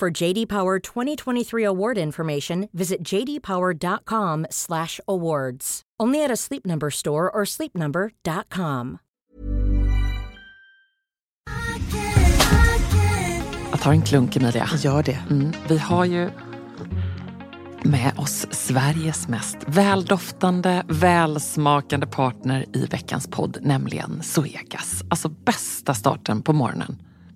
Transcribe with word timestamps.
For 0.00 0.22
JD 0.22 0.48
Power 0.48 0.94
2023 0.94 1.66
award 1.66 1.98
information, 1.98 2.68
visit 2.72 3.08
jdpower.com/awards. 3.08 5.82
Only 6.02 6.24
at 6.24 6.30
a 6.30 6.36
Sleep 6.36 6.66
Number 6.66 6.90
store 6.90 7.30
or 7.30 7.44
sleepnumber.com. 7.44 8.98
Jag 13.70 13.80
tar 13.80 13.92
en 13.92 14.02
klunk 14.02 14.36
Emilia. 14.36 14.68
Gör 14.78 15.02
det. 15.02 15.18
Mm, 15.30 15.52
vi 15.68 15.78
har 15.78 16.04
ju 16.04 16.30
med 17.82 18.12
oss 18.16 18.46
Sveriges 18.50 19.28
mest 19.28 19.56
väldoftande, 19.66 20.84
välsmakande 20.88 22.06
partner 22.06 22.76
i 22.76 22.86
veckans 22.86 23.28
podd, 23.28 23.58
nämligen 23.60 24.22
Zoegas. 24.22 25.02
Alltså 25.10 25.28
bästa 25.28 25.94
starten 25.94 26.42
på 26.42 26.52
morgonen. 26.52 27.09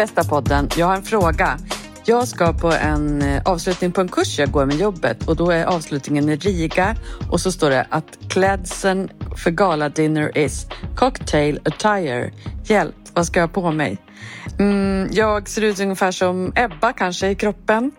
Bästa 0.00 0.24
podden, 0.24 0.68
jag 0.76 0.86
har 0.86 0.96
en 0.96 1.02
fråga. 1.02 1.58
Jag 2.04 2.28
ska 2.28 2.52
på 2.52 2.72
en 2.72 3.22
eh, 3.22 3.42
avslutning 3.44 3.92
på 3.92 4.00
en 4.00 4.08
kurs 4.08 4.38
jag 4.38 4.50
går 4.50 4.66
med 4.66 4.76
jobbet 4.76 5.28
och 5.28 5.36
då 5.36 5.50
är 5.50 5.64
avslutningen 5.64 6.28
i 6.28 6.36
Riga 6.36 6.96
och 7.30 7.40
så 7.40 7.52
står 7.52 7.70
det 7.70 7.86
att 7.90 8.18
klädseln 8.28 9.08
för 9.36 9.50
galadinner 9.50 10.38
is 10.38 10.66
cocktail 10.96 11.60
attire. 11.64 12.30
Hjälp, 12.64 12.94
vad 13.14 13.26
ska 13.26 13.40
jag 13.40 13.46
ha 13.46 13.52
på 13.52 13.70
mig? 13.70 13.98
Mm, 14.58 15.08
jag 15.12 15.48
ser 15.48 15.62
ut 15.62 15.80
ungefär 15.80 16.12
som 16.12 16.52
Ebba 16.56 16.92
kanske 16.92 17.28
i 17.28 17.34
kroppen 17.34 17.90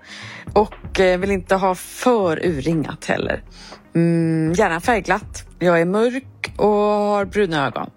och 0.53 0.99
eh, 0.99 1.19
vill 1.19 1.31
inte 1.31 1.55
ha 1.55 1.75
för 1.75 2.45
urringat 2.45 3.05
heller. 3.05 3.43
Mm, 3.95 4.53
gärna 4.53 4.79
färgglatt. 4.79 5.45
Jag 5.59 5.81
är 5.81 5.85
mörk 5.85 6.53
och 6.57 6.67
har 6.67 7.25
bruna 7.25 7.67
ögon. 7.67 7.89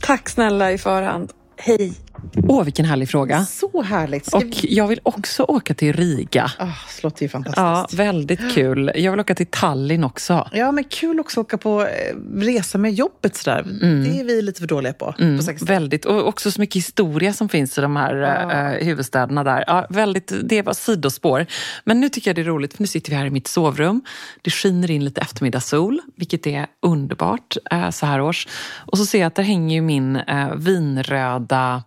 Tack 0.00 0.28
snälla 0.28 0.72
i 0.72 0.78
förhand. 0.78 1.32
Hej! 1.56 2.03
Åh, 2.48 2.64
vilken 2.64 2.84
härlig 2.84 3.08
fråga. 3.08 3.44
Så 3.44 3.82
härligt. 3.82 4.26
Ska 4.26 4.36
Och 4.36 4.44
vi... 4.44 4.74
jag 4.74 4.88
vill 4.88 5.00
också 5.02 5.42
åka 5.42 5.74
till 5.74 5.92
Riga. 5.92 6.50
Ah, 6.58 6.72
slottet 6.88 7.22
är 7.22 7.28
fantastiskt. 7.28 7.98
Ja, 7.98 8.04
väldigt 8.04 8.54
kul. 8.54 8.92
Jag 8.94 9.10
vill 9.10 9.20
åka 9.20 9.34
till 9.34 9.46
Tallinn 9.46 10.04
också. 10.04 10.48
Ja, 10.52 10.72
men 10.72 10.84
kul 10.84 11.20
också 11.20 11.40
att 11.40 11.46
åka 11.46 11.58
på 11.58 11.82
eh, 11.82 12.16
resa 12.34 12.78
med 12.78 12.92
jobbet 12.94 13.36
sådär. 13.36 13.62
Det 13.80 14.20
är 14.20 14.24
vi 14.24 14.42
lite 14.42 14.60
för 14.60 14.66
dåliga 14.66 14.92
på. 14.92 15.14
Mm, 15.18 15.36
på 15.36 15.42
60. 15.42 15.66
väldigt, 15.66 16.04
och 16.04 16.28
också 16.28 16.50
så 16.50 16.60
mycket 16.60 16.76
historia 16.76 17.32
som 17.32 17.48
finns 17.48 17.78
i 17.78 17.80
de 17.80 17.96
här 17.96 18.22
eh, 18.50 18.86
huvudstäderna 18.86 19.44
där. 19.44 19.64
Ja, 19.66 19.86
väldigt, 19.90 20.32
det 20.44 20.62
var 20.62 20.72
sidospår. 20.72 21.46
Men 21.84 22.00
nu 22.00 22.08
tycker 22.08 22.30
jag 22.30 22.36
det 22.36 22.42
är 22.42 22.44
roligt, 22.44 22.74
för 22.74 22.82
nu 22.82 22.86
sitter 22.86 23.10
vi 23.10 23.16
här 23.16 23.26
i 23.26 23.30
mitt 23.30 23.46
sovrum. 23.46 24.02
Det 24.42 24.50
skiner 24.50 24.90
in 24.90 25.04
lite 25.04 25.20
eftermiddagssol, 25.20 26.00
vilket 26.16 26.46
är 26.46 26.66
underbart 26.82 27.56
eh, 27.70 27.90
så 27.90 28.06
här 28.06 28.20
års. 28.20 28.48
Och 28.86 28.98
så 28.98 29.06
ser 29.06 29.18
jag 29.18 29.26
att 29.26 29.34
där 29.34 29.42
hänger 29.42 29.74
ju 29.74 29.80
min 29.80 30.16
eh, 30.16 30.54
vinröda 30.54 31.82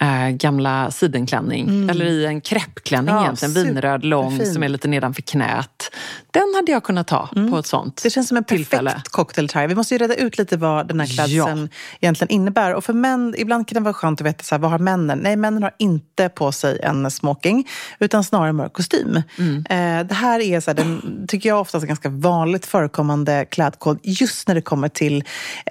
eh, 0.00 0.28
gamla 0.28 0.90
sidenklänning. 0.90 1.88
Eller 1.90 2.04
i 2.04 2.26
en 2.26 2.40
kreppklänning 2.40 3.14
Ja, 3.14 3.22
egentligen. 3.22 3.54
Vinröd, 3.54 4.04
lång, 4.04 4.30
superfin. 4.30 4.54
som 4.54 4.62
är 4.62 4.68
lite 4.68 4.88
nedanför 4.88 5.22
knät. 5.22 5.90
Den 6.30 6.52
hade 6.56 6.72
jag 6.72 6.84
kunnat 6.84 7.06
ta 7.06 7.28
på 7.50 7.58
ett 7.58 7.66
sånt 7.66 8.00
Det 8.02 8.10
känns 8.10 8.28
som 8.28 8.36
en 8.36 8.44
perfekt 8.44 8.70
tillfälle. 8.70 9.02
cocktailtire. 9.10 9.66
Vi 9.66 9.74
måste 9.74 9.94
ju 9.94 9.98
reda 9.98 10.14
ut 10.14 10.38
lite 10.38 10.56
vad 10.56 10.88
den 10.88 11.00
här 11.00 11.06
klädseln 11.06 11.68
egentligen 12.00 12.30
innebär. 12.32 12.74
Och 12.74 12.84
för 12.84 12.92
män, 12.92 13.34
ibland 13.38 13.68
kan 13.68 13.74
det 13.74 13.80
vara 13.84 13.94
skönt 13.94 14.20
att 14.20 14.26
veta 14.26 14.44
så 14.44 14.54
här, 14.54 14.60
vad 14.62 14.70
har 14.70 14.78
männen? 14.78 15.18
Nej, 15.18 15.36
männen 15.36 15.62
har 15.62 15.72
inte 15.78 16.28
på 16.28 16.52
sig 16.52 16.80
en 16.82 17.10
smoking, 17.10 17.68
utan 17.98 18.24
snarare 18.24 18.48
en 18.48 18.56
mörk 18.56 18.72
kostym. 18.72 19.22
Mm. 19.38 19.56
Eh, 19.70 20.06
det 20.06 20.14
här 20.14 20.40
är, 20.40 20.60
så 20.60 20.70
här, 20.70 20.76
den, 20.76 21.24
tycker 21.28 21.48
jag, 21.48 21.60
oftast 21.60 21.82
en 21.82 21.88
ganska 21.88 22.08
vanligt 22.08 22.66
förekommande 22.66 23.44
klädkod 23.50 23.98
just 24.02 24.48
när 24.48 24.54
det 24.54 24.62
kommer 24.62 24.88
till 24.88 25.24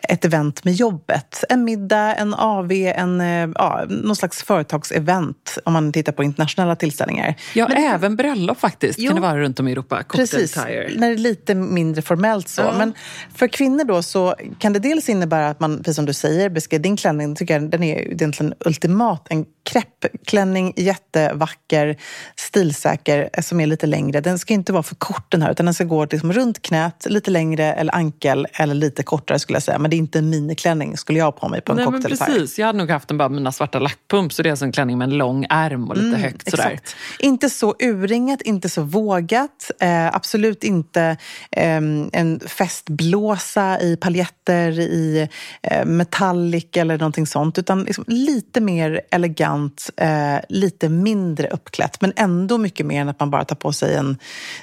ett 0.10 0.26
event 0.26 0.64
med 0.64 0.74
jobbet. 0.74 1.44
En 1.50 1.64
middag, 1.64 2.16
en 2.16 2.34
AV, 2.34 2.72
en, 2.72 3.22
eh, 3.22 3.50
ja, 3.80 3.86
någon 3.90 4.16
slags 4.16 4.44
företagsevent 4.44 5.58
om 5.64 5.74
man 5.74 5.92
tittar 5.92 6.12
på 6.12 6.24
internationella 6.24 6.76
tillställningar. 6.76 7.36
Ja, 7.54 7.68
Men 7.68 7.78
även 7.78 8.16
bröllop 8.16 8.60
faktiskt 8.60 9.00
Jo. 9.00 9.08
kan 9.08 9.16
det 9.16 9.22
vara 9.22 9.40
runt 9.40 9.60
om 9.60 9.68
i 9.68 9.72
Europa. 9.72 10.04
Precis, 10.14 10.54
tire. 10.54 10.90
när 10.96 11.08
det 11.08 11.14
är 11.14 11.18
lite 11.18 11.56
mindre 11.56 12.02
formellt 12.02 12.48
så. 12.50 12.74
Men 12.78 12.94
för 13.36 13.48
kvinnor 13.48 13.84
då 13.84 14.02
så 14.04 14.36
kan 14.60 14.74
det 14.74 14.80
dels 14.80 15.10
innebära 15.10 15.50
att 15.50 15.60
man, 15.60 15.78
precis 15.78 15.96
som 15.96 16.06
du 16.06 16.14
säger, 16.14 16.50
beskriver 16.50 16.84
din 16.84 16.98
klänning, 16.98 17.36
tycker 17.36 17.54
jag, 17.60 17.70
den 17.70 17.84
är 17.84 18.00
egentligen 18.00 18.54
ultimat. 18.66 19.28
En 19.30 19.46
kreppklänning, 19.66 20.74
jättevacker, 20.78 21.98
stilsäker, 22.36 23.30
eh, 23.34 23.42
som 23.42 23.60
är 23.60 23.68
lite 23.68 23.88
längre. 23.88 24.22
Den 24.22 24.40
ska 24.40 24.54
inte 24.54 24.74
vara 24.74 24.84
för 24.84 24.96
kort 24.96 25.32
den 25.32 25.42
här, 25.42 25.52
utan 25.52 25.66
den 25.66 25.74
ska 25.74 25.84
gå 25.84 26.06
liksom 26.06 26.34
runt 26.34 26.62
knät, 26.62 27.06
lite 27.10 27.32
längre 27.32 27.74
eller 27.74 27.96
ankel, 27.96 28.48
eller 28.54 28.76
lite 28.76 29.04
kortare 29.04 29.40
skulle 29.40 29.56
jag 29.56 29.64
säga. 29.64 29.80
Men 29.80 29.92
det 29.92 29.96
är 29.96 29.98
inte 29.98 30.20
en 30.20 30.30
miniklänning 30.30 30.98
skulle 30.98 31.20
jag 31.20 31.26
ha 31.26 31.32
på 31.32 31.50
mig 31.50 31.62
på 31.62 31.72
en 31.72 31.76
Nej, 31.76 31.86
men 31.86 31.94
cocktail 31.94 32.18
tire. 32.18 32.28
precis. 32.28 32.60
Jag 32.60 32.66
hade 32.66 32.78
nog 32.78 32.90
haft 32.92 33.12
en 33.12 33.18
bara 33.18 33.30
mina 33.30 33.52
svarta 33.52 33.80
lackpumps. 33.80 34.36
Så 34.36 34.44
det 34.44 34.50
är 34.50 34.52
alltså 34.52 34.66
en 34.66 34.72
klänning 34.72 34.98
med 34.98 35.10
en 35.10 35.18
lång 35.18 35.46
ärm 35.50 35.90
och 35.90 35.98
lite 35.98 36.18
högt 36.18 36.50
sådär. 36.50 36.64
Mm, 36.64 36.74
Exakt. 36.74 36.96
Inte 37.20 37.50
så 37.50 37.76
urringat, 37.80 38.42
inte 38.42 38.70
så 38.70 38.82
vågat. 38.82 39.72
Eh, 39.80 40.16
absolut 40.16 40.64
inte 40.64 41.18
eh, 41.52 41.78
en 42.12 42.40
festblåsa 42.48 43.82
i 43.82 43.98
paljetter 43.98 44.80
i 44.80 45.30
eh, 45.62 45.86
metallic 45.86 46.66
eller 46.76 46.98
någonting 46.98 47.28
sånt. 47.28 47.58
Utan 47.58 47.84
liksom 47.84 48.04
lite 48.08 48.62
mer 48.62 49.02
elegant 49.12 49.55
elegant, 49.56 49.90
eh, 49.98 50.40
lite 50.50 50.90
mindre 50.90 51.48
uppklätt 51.48 52.02
men 52.02 52.14
ändå 52.16 52.58
mycket 52.58 52.86
mer 52.86 53.02
än 53.02 53.10
att 53.10 53.20
man 53.20 53.32
bara 53.32 53.46
tar 53.46 53.56
på 53.56 53.74
sig 53.74 53.96
en 53.96 54.18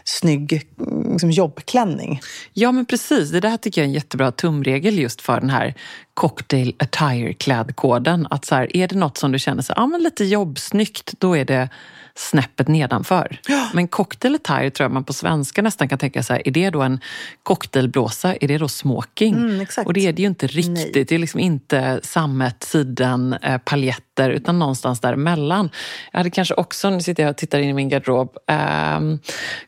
snygg 0.04 0.68
mm, 0.78 1.12
liksom 1.12 1.30
jobbklänning. 1.30 2.20
Ja 2.52 2.72
men 2.72 2.86
precis, 2.86 3.30
det 3.30 3.40
där 3.40 3.56
tycker 3.56 3.80
jag 3.80 3.84
är 3.84 3.88
en 3.88 3.94
jättebra 3.94 4.32
tumregel 4.32 4.98
just 4.98 5.20
för 5.20 5.40
den 5.40 5.50
här 5.50 5.74
cocktail 6.14 6.74
attire 6.78 7.32
klädkoden. 7.32 8.26
Att 8.30 8.44
så 8.44 8.54
här, 8.54 8.76
är 8.76 8.88
det 8.88 8.96
något 8.96 9.18
som 9.18 9.32
du 9.32 9.38
känner 9.38 9.62
så, 9.62 9.72
ja, 9.76 9.86
men 9.86 10.02
lite 10.02 10.24
jobbsnyggt, 10.24 11.14
då 11.18 11.36
är 11.36 11.44
det 11.44 11.68
snäppet 12.14 12.68
nedanför. 12.68 13.40
Ja. 13.48 13.68
Men 13.74 13.88
cocktail 13.88 14.34
attire 14.34 14.70
tror 14.70 14.84
jag 14.84 14.92
man 14.92 15.04
på 15.04 15.12
svenska 15.12 15.62
nästan 15.62 15.88
kan 15.88 15.98
tänka 15.98 16.22
sig, 16.22 16.42
är 16.44 16.50
det 16.50 16.70
då 16.70 16.82
en 16.82 17.00
cocktailblåsa, 17.42 18.34
är 18.40 18.48
det 18.48 18.58
då 18.58 18.68
smoking? 18.68 19.34
Mm, 19.34 19.66
och 19.84 19.92
det 19.92 20.06
är 20.06 20.12
det 20.12 20.22
ju 20.22 20.28
inte 20.28 20.46
riktigt. 20.46 20.94
Nej. 20.94 21.04
Det 21.08 21.12
är 21.12 21.18
liksom 21.18 21.40
inte 21.40 22.00
sammet, 22.02 22.62
siden, 22.64 23.32
eh, 23.32 23.58
paljetter 23.58 24.30
utan 24.30 24.58
någonstans 24.58 25.00
däremellan. 25.00 25.70
Jag 26.12 26.18
hade 26.18 26.30
kanske 26.30 26.54
också, 26.54 26.90
nu 26.90 27.00
sitter 27.00 27.22
jag 27.22 27.30
och 27.30 27.36
tittar 27.36 27.58
in 27.58 27.68
i 27.68 27.72
min 27.72 27.88
garderob, 27.88 28.36
eh, 28.46 29.00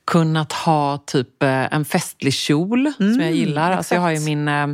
kunnat 0.05 0.52
ha 0.52 0.99
typ 1.06 1.43
eh, 1.43 1.75
en 1.75 1.85
festlig 1.85 2.35
kjol 2.35 2.81
mm, 2.81 2.93
som 2.97 3.08
jag 3.08 3.29
mm, 3.29 3.35
gillar. 3.35 3.73
Alltså 3.73 3.94
jag 3.94 4.02
har 4.02 4.11
ju 4.11 4.20
min, 4.20 4.49
eh, 4.49 4.67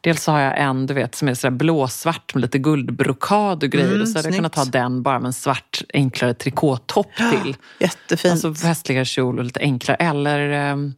dels 0.00 0.26
har 0.26 0.40
jag 0.40 0.60
en 0.60 0.86
du 0.86 0.94
vet, 0.94 1.14
som 1.14 1.28
är 1.28 1.34
sådär 1.34 1.56
blåsvart 1.56 2.34
med 2.34 2.40
lite 2.40 2.58
guldbrokad 2.58 3.62
och 3.62 3.70
grejer. 3.70 3.88
Mm, 3.88 4.02
och 4.02 4.08
så 4.08 4.18
hade 4.18 4.28
jag 4.28 4.36
kunnat 4.36 4.54
ha 4.54 4.64
den 4.64 5.02
bara 5.02 5.18
med 5.18 5.26
en 5.26 5.32
svart 5.32 5.82
enklare 5.94 6.34
trikåtopp 6.34 7.07
till. 7.16 7.56
Jättefint. 7.78 8.32
Alltså 8.32 8.54
festligare 8.54 9.04
kjol 9.04 9.38
och 9.38 9.44
lite 9.44 9.60
enklare. 9.60 9.96
Eller 9.96 10.50
ehm, 10.50 10.94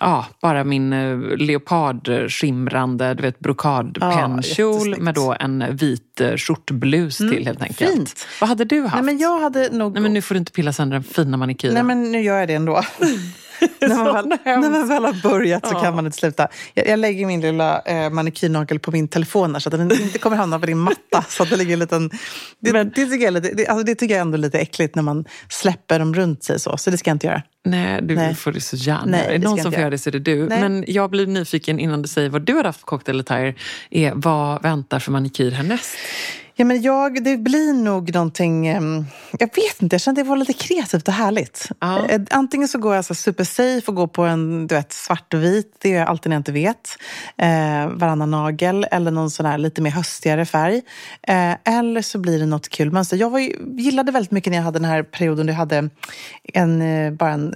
ja, 0.00 0.26
bara 0.42 0.64
min 0.64 0.92
eh, 0.92 1.18
leopardskimrande 1.36 3.14
du 3.14 3.22
vet, 3.22 3.38
brokadpennkjol 3.38 4.90
ja, 4.90 4.96
med 4.98 5.14
då 5.14 5.36
en 5.40 5.76
vit 5.76 6.20
eh, 6.20 6.36
skjortblus 6.36 7.20
mm, 7.20 7.32
till 7.32 7.46
helt 7.46 7.62
enkelt. 7.62 7.92
Fint. 7.92 8.26
Vad 8.40 8.48
hade 8.48 8.64
du 8.64 8.82
haft? 8.82 8.94
Nej, 8.94 9.04
men 9.04 9.18
jag 9.18 9.40
hade 9.40 9.70
nog... 9.70 9.92
Nej, 9.92 10.02
men 10.02 10.12
nu 10.12 10.22
får 10.22 10.34
du 10.34 10.38
inte 10.38 10.52
pilla 10.52 10.72
sönder 10.72 10.94
den 10.94 11.04
fina 11.04 11.36
manikyren. 11.36 11.74
Nej, 11.74 11.82
men 11.82 12.12
nu 12.12 12.20
gör 12.20 12.38
jag 12.38 12.48
det 12.48 12.54
ändå. 12.54 12.82
när, 13.80 14.04
man 14.04 14.14
väl, 14.14 14.38
när 14.44 14.70
man 14.70 14.88
väl 14.88 15.04
har 15.04 15.22
börjat 15.22 15.66
så 15.66 15.74
ja. 15.74 15.80
kan 15.80 15.94
man 15.96 16.06
inte 16.06 16.18
sluta. 16.18 16.48
Jag, 16.74 16.88
jag 16.88 16.98
lägger 16.98 17.26
min 17.26 17.40
lilla 17.40 17.80
eh, 17.80 18.10
manikyrnagel 18.10 18.78
på 18.78 18.90
min 18.90 19.08
telefon 19.08 19.52
här, 19.52 19.60
så 19.60 19.68
att 19.68 19.78
den 19.78 19.92
inte 19.92 20.18
kommer 20.18 20.36
hamna 20.36 20.58
på 20.58 20.66
din 20.66 20.78
matta. 20.78 21.24
så 21.28 21.42
att 21.42 21.50
det, 21.50 21.56
ligger 21.56 21.72
en 21.72 21.78
liten, 21.78 22.10
det, 22.60 22.72
Men, 22.72 22.88
det, 22.88 22.94
tycker 22.94 23.24
jag 23.24 23.34
lite, 23.34 23.54
det, 23.54 23.66
alltså 23.66 23.84
det 23.84 23.94
tycker 23.94 24.14
jag 24.14 24.22
ändå 24.22 24.36
är 24.36 24.40
lite 24.40 24.58
äckligt 24.58 24.94
när 24.94 25.02
man 25.02 25.24
släpper 25.48 25.98
dem 25.98 26.14
runt 26.14 26.44
sig 26.44 26.60
så. 26.60 26.76
Så 26.76 26.90
det 26.90 26.98
ska 26.98 27.10
jag 27.10 27.14
inte 27.14 27.26
göra. 27.26 27.42
Nej, 27.64 28.02
du 28.02 28.14
Nej. 28.14 28.34
får 28.34 28.52
det 28.52 28.60
så 28.60 28.76
gärna. 28.76 29.04
Nej, 29.06 29.26
är 29.26 29.38
det 29.38 29.38
någon 29.38 29.58
som 29.58 29.72
får 29.72 29.80
göra 29.80 29.90
det 29.90 29.98
så 29.98 30.10
är 30.10 30.12
det 30.12 30.18
du. 30.18 30.48
Nej. 30.48 30.60
Men 30.60 30.84
jag 30.86 31.10
blir 31.10 31.26
nyfiken 31.26 31.78
innan 31.78 32.02
du 32.02 32.08
säger 32.08 32.28
vad 32.28 32.42
du 32.42 32.54
har 32.54 32.64
haft 32.64 32.80
för 32.80 32.86
cocktail 32.86 33.20
attire. 33.20 33.54
Är, 33.90 34.12
vad 34.14 34.62
väntar 34.62 34.98
för 34.98 35.12
manikyr 35.12 35.50
härnäst? 35.50 35.96
Ja, 36.58 36.64
men 36.64 36.82
jag, 36.82 37.24
det 37.24 37.36
blir 37.36 37.72
nog 37.72 38.14
någonting... 38.14 38.66
Jag 39.38 39.54
vet 39.54 39.82
inte, 39.82 39.94
jag 39.94 40.00
kände 40.00 40.22
det 40.22 40.28
var 40.28 40.36
lite 40.36 40.52
kreativt 40.52 41.08
och 41.08 41.14
härligt. 41.14 41.68
Ja. 41.80 42.08
Eh, 42.08 42.20
antingen 42.30 42.68
så 42.68 42.78
går 42.78 42.94
jag 42.94 43.04
så 43.04 43.14
super 43.14 43.44
safe 43.44 43.82
och 43.86 43.94
går 43.94 44.06
på 44.06 44.22
en 44.22 44.66
du 44.66 44.74
vet, 44.74 44.92
svart 44.92 45.34
och 45.34 45.42
vit. 45.42 45.76
Det 45.78 45.88
gör 45.88 45.98
jag 45.98 46.08
alltid 46.08 46.30
när 46.30 46.36
jag 46.36 46.40
inte 46.40 46.52
vet. 46.52 46.98
Eh, 47.36 47.88
varannan 47.88 48.30
nagel 48.30 48.86
eller 48.90 49.10
någon 49.10 49.30
sån 49.30 49.46
här 49.46 49.58
lite 49.58 49.82
mer 49.82 49.90
höstigare 49.90 50.46
färg. 50.46 50.82
Eh, 51.22 51.76
eller 51.76 52.02
så 52.02 52.18
blir 52.18 52.38
det 52.38 52.46
något 52.46 52.68
kul 52.68 52.90
mönster. 52.92 53.16
Jag 53.16 53.30
var 53.30 53.38
ju, 53.38 53.56
gillade 53.76 54.12
väldigt 54.12 54.32
mycket 54.32 54.50
när 54.50 54.56
jag 54.56 54.64
hade 54.64 54.78
den 54.78 54.90
här 54.90 55.02
perioden 55.02 55.46
då 55.46 55.52
jag 55.52 55.56
hade 55.56 55.90
en, 56.52 56.82
eh, 56.82 57.12
bara 57.12 57.30
en 57.30 57.54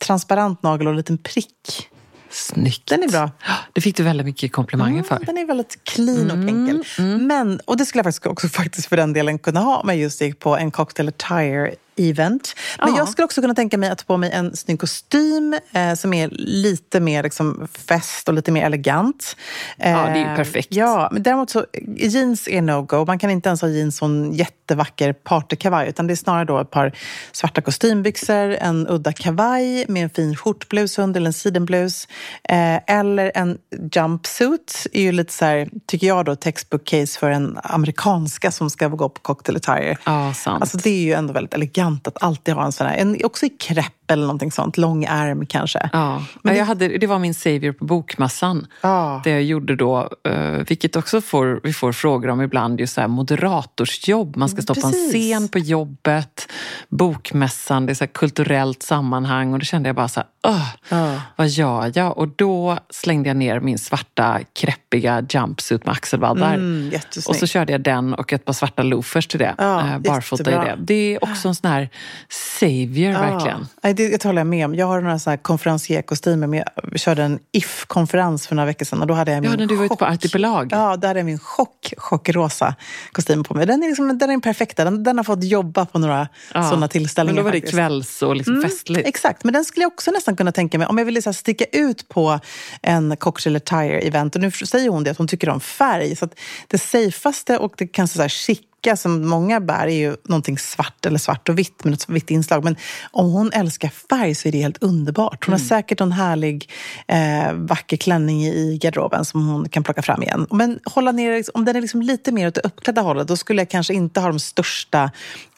transparent 0.00 0.62
nagel 0.62 0.86
och 0.86 0.90
en 0.90 0.96
liten 0.96 1.18
prick 1.18 1.88
Snyggt. 2.30 2.86
Den 2.86 3.02
är 3.02 3.08
bra. 3.08 3.30
Det 3.72 3.80
fick 3.80 3.96
du 3.96 4.02
väldigt 4.02 4.26
mycket 4.26 4.52
komplimanger 4.52 4.92
mm, 4.92 5.04
för. 5.04 5.18
Den 5.26 5.38
är 5.38 5.46
väldigt 5.46 5.84
clean 5.84 6.30
och 6.30 6.36
mm, 6.36 6.48
enkel. 6.48 6.84
Mm. 6.98 7.26
Men, 7.26 7.60
och 7.64 7.76
det 7.76 7.86
skulle 7.86 7.98
jag 7.98 8.04
faktiskt 8.04 8.26
också 8.26 8.48
faktiskt 8.62 8.88
för 8.88 8.96
den 8.96 9.12
delen 9.12 9.38
kunna 9.38 9.60
ha 9.60 9.76
om 9.76 9.88
jag 9.88 9.98
just 9.98 10.20
gick 10.20 10.38
på 10.38 10.56
en 10.56 10.70
cocktail 10.70 11.08
attire 11.08 11.74
event. 11.98 12.54
Men 12.78 12.88
ja. 12.88 12.98
jag 12.98 13.08
skulle 13.08 13.24
också 13.24 13.40
kunna 13.40 13.54
tänka 13.54 13.78
mig 13.78 13.90
att 13.90 13.98
ta 13.98 14.04
på 14.04 14.16
mig 14.16 14.30
en 14.32 14.56
snygg 14.56 14.80
kostym 14.80 15.56
eh, 15.72 15.94
som 15.94 16.14
är 16.14 16.28
lite 16.32 17.00
mer 17.00 17.22
liksom, 17.22 17.68
fest 17.88 18.28
och 18.28 18.34
lite 18.34 18.52
mer 18.52 18.64
elegant. 18.66 19.36
Eh, 19.78 19.90
ja, 19.90 19.96
det 19.96 20.10
är 20.10 20.16
ju 20.16 20.30
eh, 20.30 20.36
perfekt. 20.36 20.68
Ja, 20.70 21.08
men 21.12 21.22
däremot 21.22 21.50
så 21.50 21.64
jeans 21.96 22.48
är 22.48 22.62
no-go. 22.62 23.04
Man 23.06 23.18
kan 23.18 23.30
inte 23.30 23.48
ens 23.48 23.60
ha 23.60 23.68
jeans 23.68 24.02
och 24.02 24.08
en 24.08 24.32
jättevacker 24.32 25.12
partykavaj 25.12 25.88
utan 25.88 26.06
det 26.06 26.14
är 26.14 26.16
snarare 26.16 26.44
då 26.44 26.58
ett 26.58 26.70
par 26.70 26.92
svarta 27.32 27.60
kostymbyxor, 27.60 28.56
en 28.60 28.86
udda 28.88 29.12
kavaj 29.12 29.84
med 29.88 30.02
en 30.02 30.10
fin 30.10 30.36
skjortblus 30.36 30.98
under, 30.98 31.20
eller 31.20 31.28
en 31.28 31.32
sidenblus. 31.32 32.08
Eh, 32.44 32.96
eller 32.98 33.32
en 33.34 33.58
jumpsuit 33.94 34.86
är 34.92 35.02
ju 35.02 35.12
lite 35.12 35.32
så 35.32 35.44
här, 35.44 35.68
tycker 35.86 36.06
jag 36.06 36.24
då, 36.24 36.36
textbook 36.36 36.84
case 36.84 37.18
för 37.18 37.30
en 37.30 37.58
amerikanska 37.62 38.50
som 38.50 38.70
ska 38.70 38.88
gå 38.88 39.08
på 39.08 39.20
cocktail 39.20 39.56
attire. 39.56 39.96
Ja, 40.04 40.34
sant. 40.34 40.62
Alltså 40.62 40.76
det 40.76 40.90
är 40.90 41.02
ju 41.02 41.12
ändå 41.12 41.32
väldigt 41.32 41.54
elegant 41.54 41.87
elegant 41.88 42.06
att 42.06 42.22
alltid 42.22 42.54
ha 42.54 42.64
en 42.64 42.72
sån 42.72 42.86
här, 42.86 42.96
en, 42.96 43.24
också 43.24 43.46
i 43.46 43.48
krepp 43.48 43.92
eller 44.08 44.22
någonting 44.22 44.52
sånt, 44.52 44.76
lång 44.76 45.04
ärm 45.04 45.46
kanske. 45.46 45.90
Ja, 45.92 46.24
Men 46.42 46.54
det, 46.54 46.58
jag 46.58 46.66
hade, 46.66 46.88
det 46.88 47.06
var 47.06 47.18
min 47.18 47.34
savior 47.34 47.72
på 47.72 47.84
bokmassan. 47.84 48.66
Ja. 48.80 49.20
Det 49.24 49.30
jag 49.30 49.42
gjorde 49.42 49.76
då, 49.76 50.10
uh, 50.28 50.34
vilket 50.68 50.96
också 50.96 51.20
får, 51.20 51.60
vi 51.62 51.72
får 51.72 51.92
frågor 51.92 52.28
om 52.28 52.42
ibland, 52.42 52.80
just 52.80 52.94
så 52.94 53.00
här 53.00 53.08
moderatorsjobb. 53.08 54.36
Man 54.36 54.48
ska 54.48 54.62
stå 54.62 54.74
Precis. 54.74 55.12
på 55.12 55.18
en 55.18 55.22
scen 55.22 55.48
på 55.48 55.58
jobbet, 55.58 56.52
bokmässan, 56.88 57.86
det 57.86 57.92
är 57.92 57.94
så 57.94 58.06
kulturellt 58.06 58.82
sammanhang 58.82 59.52
och 59.52 59.58
då 59.58 59.64
kände 59.64 59.88
jag 59.88 59.96
bara 59.96 60.08
så 60.08 60.20
här, 60.20 60.52
uh, 60.52 60.68
ja. 60.88 61.20
vad 61.36 61.48
gör 61.48 61.92
jag? 61.94 62.18
Och 62.18 62.28
då 62.28 62.78
slängde 62.90 63.28
jag 63.28 63.36
ner 63.36 63.60
min 63.60 63.78
svarta 63.78 64.40
kreppiga 64.52 65.26
jumpsuit 65.30 65.86
med 65.86 65.92
axelvaddar. 65.92 66.54
Mm, 66.54 66.92
och 67.28 67.36
så 67.36 67.46
körde 67.46 67.72
jag 67.72 67.80
den 67.80 68.14
och 68.14 68.32
ett 68.32 68.44
par 68.44 68.52
svarta 68.52 68.82
loafers 68.82 69.26
till 69.26 69.38
det. 69.38 69.54
Ja, 69.58 69.80
uh, 69.80 69.98
barfota 69.98 70.50
i 70.50 70.54
det. 70.54 70.76
Det 70.78 71.14
är 71.14 71.24
också 71.24 71.48
en 71.48 71.54
sån 71.54 71.70
här 71.70 71.88
savior 72.28 73.12
verkligen. 73.12 73.66
Det, 73.98 74.08
det 74.08 74.24
håller 74.24 74.40
jag 74.40 74.46
med 74.46 74.64
om. 74.64 74.74
Jag 74.74 74.86
har 74.86 75.00
några 75.00 75.18
här 75.26 75.36
konferencierkostymer. 75.36 76.64
Jag 76.90 77.00
körde 77.00 77.22
en 77.22 77.38
If-konferens 77.52 78.46
för 78.46 78.54
några 78.54 78.66
veckor 78.66 78.84
sedan 78.84 79.00
och 79.00 79.06
då 79.06 79.14
hade 79.14 79.32
jag 79.32 79.40
min 79.40 79.50
Ja, 79.50 79.56
när 79.56 79.66
du 79.66 79.76
var 79.76 79.84
ute 79.84 79.96
på 79.96 80.04
Artipelag. 80.04 80.68
Ja, 80.72 80.96
då 80.96 81.06
hade 81.06 81.20
jag 81.20 81.26
min 81.26 81.38
chock, 81.38 81.94
chockrosa 81.96 82.74
kostym 83.12 83.44
på 83.44 83.54
mig. 83.54 83.66
Den 83.66 83.82
är, 83.82 83.86
liksom, 83.86 84.18
den 84.18 84.30
är 84.30 84.38
perfekta. 84.38 84.84
Den, 84.84 85.02
den 85.02 85.16
har 85.16 85.24
fått 85.24 85.44
jobba 85.44 85.86
på 85.86 85.98
några 85.98 86.28
ja. 86.54 86.62
sådana 86.62 86.88
tillställningar. 86.88 87.34
Men 87.34 87.44
då 87.44 87.44
var 87.44 87.52
det 87.52 87.56
faktiskt. 87.58 87.74
kvälls 87.74 88.22
och 88.22 88.36
liksom 88.36 88.54
mm, 88.54 88.68
festligt. 88.70 89.08
Exakt, 89.08 89.44
men 89.44 89.54
den 89.54 89.64
skulle 89.64 89.84
jag 89.84 89.92
också 89.92 90.10
nästan 90.10 90.36
kunna 90.36 90.52
tänka 90.52 90.78
mig. 90.78 90.86
Om 90.86 90.98
jag 90.98 91.04
ville 91.04 91.22
så 91.22 91.32
sticka 91.32 91.64
ut 91.72 92.08
på 92.08 92.40
en 92.82 93.16
cocktail 93.16 93.56
attire 93.56 93.98
event 93.98 94.34
och 94.34 94.40
nu 94.40 94.50
säger 94.50 94.88
hon 94.88 95.04
det 95.04 95.10
att 95.10 95.18
hon 95.18 95.28
tycker 95.28 95.48
om 95.48 95.60
färg. 95.60 96.16
Så 96.16 96.28
det 96.66 96.78
safeaste 96.78 97.58
och 97.58 97.74
det 97.76 97.86
kanske 97.86 98.16
så 98.16 98.22
här 98.22 98.28
chic 98.28 98.60
jacka 98.82 98.96
som 98.96 99.28
många 99.28 99.60
bär 99.60 99.86
är 99.86 99.96
ju 99.96 100.16
någonting 100.24 100.58
svart 100.58 101.06
eller 101.06 101.18
svart 101.18 101.48
och 101.48 101.58
vitt 101.58 101.84
med 101.84 101.90
något 101.90 102.08
vitt 102.08 102.30
inslag. 102.30 102.64
Men 102.64 102.76
om 103.10 103.30
hon 103.32 103.52
älskar 103.52 103.88
färg 103.88 104.34
så 104.34 104.48
är 104.48 104.52
det 104.52 104.58
helt 104.58 104.82
underbart. 104.82 105.46
Hon 105.46 105.54
mm. 105.54 105.60
har 105.60 105.68
säkert 105.68 106.00
en 106.00 106.12
härlig 106.12 106.70
eh, 107.06 107.52
vacker 107.52 107.96
klänning 107.96 108.44
i 108.44 108.78
garderoben 108.82 109.24
som 109.24 109.48
hon 109.48 109.68
kan 109.68 109.84
plocka 109.84 110.02
fram 110.02 110.22
igen. 110.22 110.46
Men 110.50 110.78
hålla 110.84 111.12
ner, 111.12 111.44
om 111.54 111.64
den 111.64 111.76
är 111.76 111.80
liksom 111.80 112.02
lite 112.02 112.32
mer 112.32 112.48
åt 112.48 112.54
det 112.54 112.60
uppklädda 112.60 113.02
hållet 113.02 113.28
då 113.28 113.36
skulle 113.36 113.60
jag 113.60 113.70
kanske 113.70 113.94
inte 113.94 114.20
ha 114.20 114.28
de 114.28 114.40
största 114.40 115.10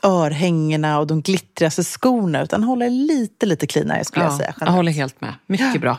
örhängena 0.02 0.98
och 0.98 1.06
de 1.06 1.22
glittrigaste 1.22 1.84
skorna 1.84 2.42
utan 2.42 2.64
hålla 2.64 2.88
lite, 2.88 3.46
lite 3.46 3.66
cleanare 3.66 4.04
skulle 4.04 4.24
ja, 4.24 4.30
jag 4.30 4.38
säga. 4.38 4.54
Jag 4.60 4.72
håller 4.72 4.92
helt 4.92 5.20
med. 5.20 5.34
Mycket 5.46 5.80
bra. 5.80 5.98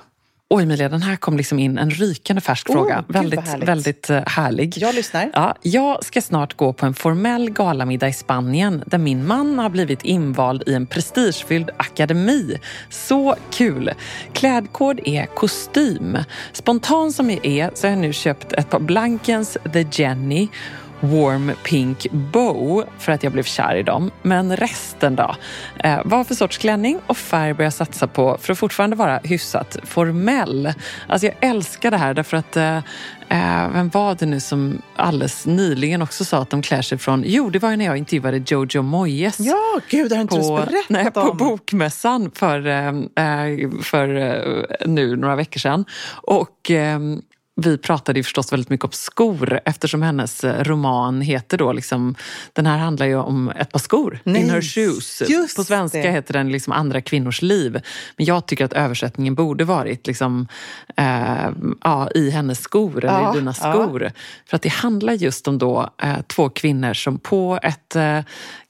Oj 0.54 0.64
Emilia, 0.64 0.90
den 0.90 1.02
här 1.02 1.16
kom 1.16 1.38
liksom 1.38 1.60
in, 1.60 1.78
en 1.78 1.90
rykande 1.90 2.42
färsk 2.42 2.70
oh, 2.70 2.74
fråga. 2.74 3.04
Väldigt, 3.08 3.48
härligt. 3.48 3.70
väldigt 3.70 4.10
uh, 4.10 4.20
härlig. 4.28 4.78
Jag 4.78 4.96
lyssnar. 4.96 5.32
Ja, 5.34 5.56
jag 5.62 6.06
ska 6.06 6.22
snart 6.22 6.58
gå 6.58 6.74
på 6.74 6.86
en 6.86 6.94
formell 6.94 7.50
galamiddag 7.50 8.08
i 8.08 8.14
Spanien 8.14 8.84
där 8.86 8.98
min 8.98 9.28
man 9.28 9.60
har 9.60 9.70
blivit 9.70 10.04
invald 10.04 10.64
i 10.68 10.74
en 10.74 10.86
prestigefylld 10.86 11.70
akademi. 11.78 12.60
Så 12.90 13.36
kul! 13.52 13.92
Klädkod 14.34 15.00
är 15.06 15.26
kostym. 15.26 16.18
Spontan 16.54 17.14
som 17.14 17.30
jag 17.30 17.46
är 17.46 17.72
så 17.74 17.88
har 17.88 17.92
jag 17.92 18.00
nu 18.00 18.14
köpt 18.14 18.54
ett 18.54 18.70
par 18.70 18.80
Blankens 18.80 19.58
The 19.74 19.86
Jenny 19.92 20.48
Warm 21.02 21.52
Pink 21.64 22.08
Bow 22.12 22.84
för 22.98 23.12
att 23.12 23.24
jag 23.24 23.34
blev 23.34 23.44
kär 23.44 23.76
i 23.76 23.84
dem. 23.84 24.12
Men 24.22 24.58
resten 24.58 25.16
då? 25.16 25.36
Eh, 25.84 26.00
vad 26.06 26.28
för 26.28 26.36
sorts 26.36 26.58
klänning 26.58 27.00
och 27.08 27.18
färg 27.18 27.54
börjar 27.54 27.66
jag 27.66 27.74
satsa 27.74 28.08
på 28.08 28.38
för 28.42 28.54
att 28.54 28.60
fortfarande 28.60 28.96
vara 28.96 29.20
hyfsat 29.24 29.78
formell? 29.84 30.74
Alltså 31.08 31.28
jag 31.28 31.36
älskar 31.40 31.92
det 31.92 31.98
här 31.98 32.14
därför 32.14 32.38
att 32.38 32.58
eh, 32.58 32.78
eh 33.30 33.70
vem 33.74 33.90
var 33.90 34.16
det 34.16 34.26
nu 34.26 34.40
som 34.40 34.82
alldeles 34.96 35.46
nyligen 35.46 36.02
också 36.02 36.26
sa 36.26 36.38
att 36.38 36.50
de 36.50 36.62
klär 36.62 36.82
sig 36.82 36.98
från... 36.98 37.24
Jo, 37.26 37.50
det 37.50 37.60
var 37.60 37.72
ju 37.72 37.78
när 37.78 37.86
jag 37.86 37.98
intervjuade 37.98 38.44
Jojo 38.48 38.82
Moyes. 38.82 39.40
Ja, 39.40 39.80
gud, 39.90 40.10
det 40.10 40.16
har 40.16 40.22
inte 40.22 40.36
på, 40.36 40.56
berättat 40.56 40.90
nej, 40.90 41.12
På 41.12 41.34
Bokmässan 41.34 42.32
för, 42.36 42.68
eh, 42.68 42.88
eh 42.88 43.70
för 43.84 44.88
nu 44.88 45.16
några 45.16 45.36
veckor 45.36 45.60
sedan. 45.60 45.86
Och 46.12 46.72
vi 47.62 47.78
pratade 47.78 48.20
ju 48.20 48.24
förstås 48.24 48.54
väldigt 48.54 48.70
mycket 48.70 48.84
om 48.86 48.92
skor 48.92 49.60
eftersom 49.66 50.02
hennes 50.02 50.44
eh, 50.44 50.64
roman 50.64 51.22
heter 51.22 51.58
då 51.58 51.74
liksom, 51.74 52.16
den 52.54 52.66
här 52.66 52.78
handlar 52.78 53.06
ju 53.06 53.16
om 53.16 53.50
ett 53.50 53.72
par 53.72 53.80
skor, 53.80 54.20
Nej, 54.24 54.42
In 54.42 54.50
her 54.50 54.62
shoes. 54.62 55.22
just 55.30 55.56
På 55.56 55.64
svenska 55.64 55.98
det. 56.02 56.12
heter 56.12 56.34
den 56.34 56.52
liksom 56.52 56.74
Andra 56.74 57.02
kvinnors 57.02 57.42
liv. 57.42 57.82
Men 58.18 58.26
jag 58.26 58.46
tycker 58.46 58.66
att 58.66 58.74
översättningen 58.74 59.36
borde 59.36 59.64
varit 59.64 60.08
liksom, 60.08 60.48
eh, 60.98 61.50
ja, 61.84 62.10
I 62.16 62.30
hennes 62.30 62.60
skor 62.62 63.06
eller 63.06 63.20
Ja, 63.22 63.34
i 63.36 63.38
dina 63.40 63.54
ja. 63.62 63.74
skor. 63.74 64.12
För 64.50 64.56
att 64.56 64.62
det 64.62 64.70
handlar 64.70 65.14
just 65.14 65.48
om 65.48 65.58
då, 65.58 65.90
eh, 66.04 66.22
två 66.28 66.50
kvinnor 66.50 66.94
som 66.94 67.20
på 67.20 67.60
ett 67.64 67.96
eh, 67.96 68.20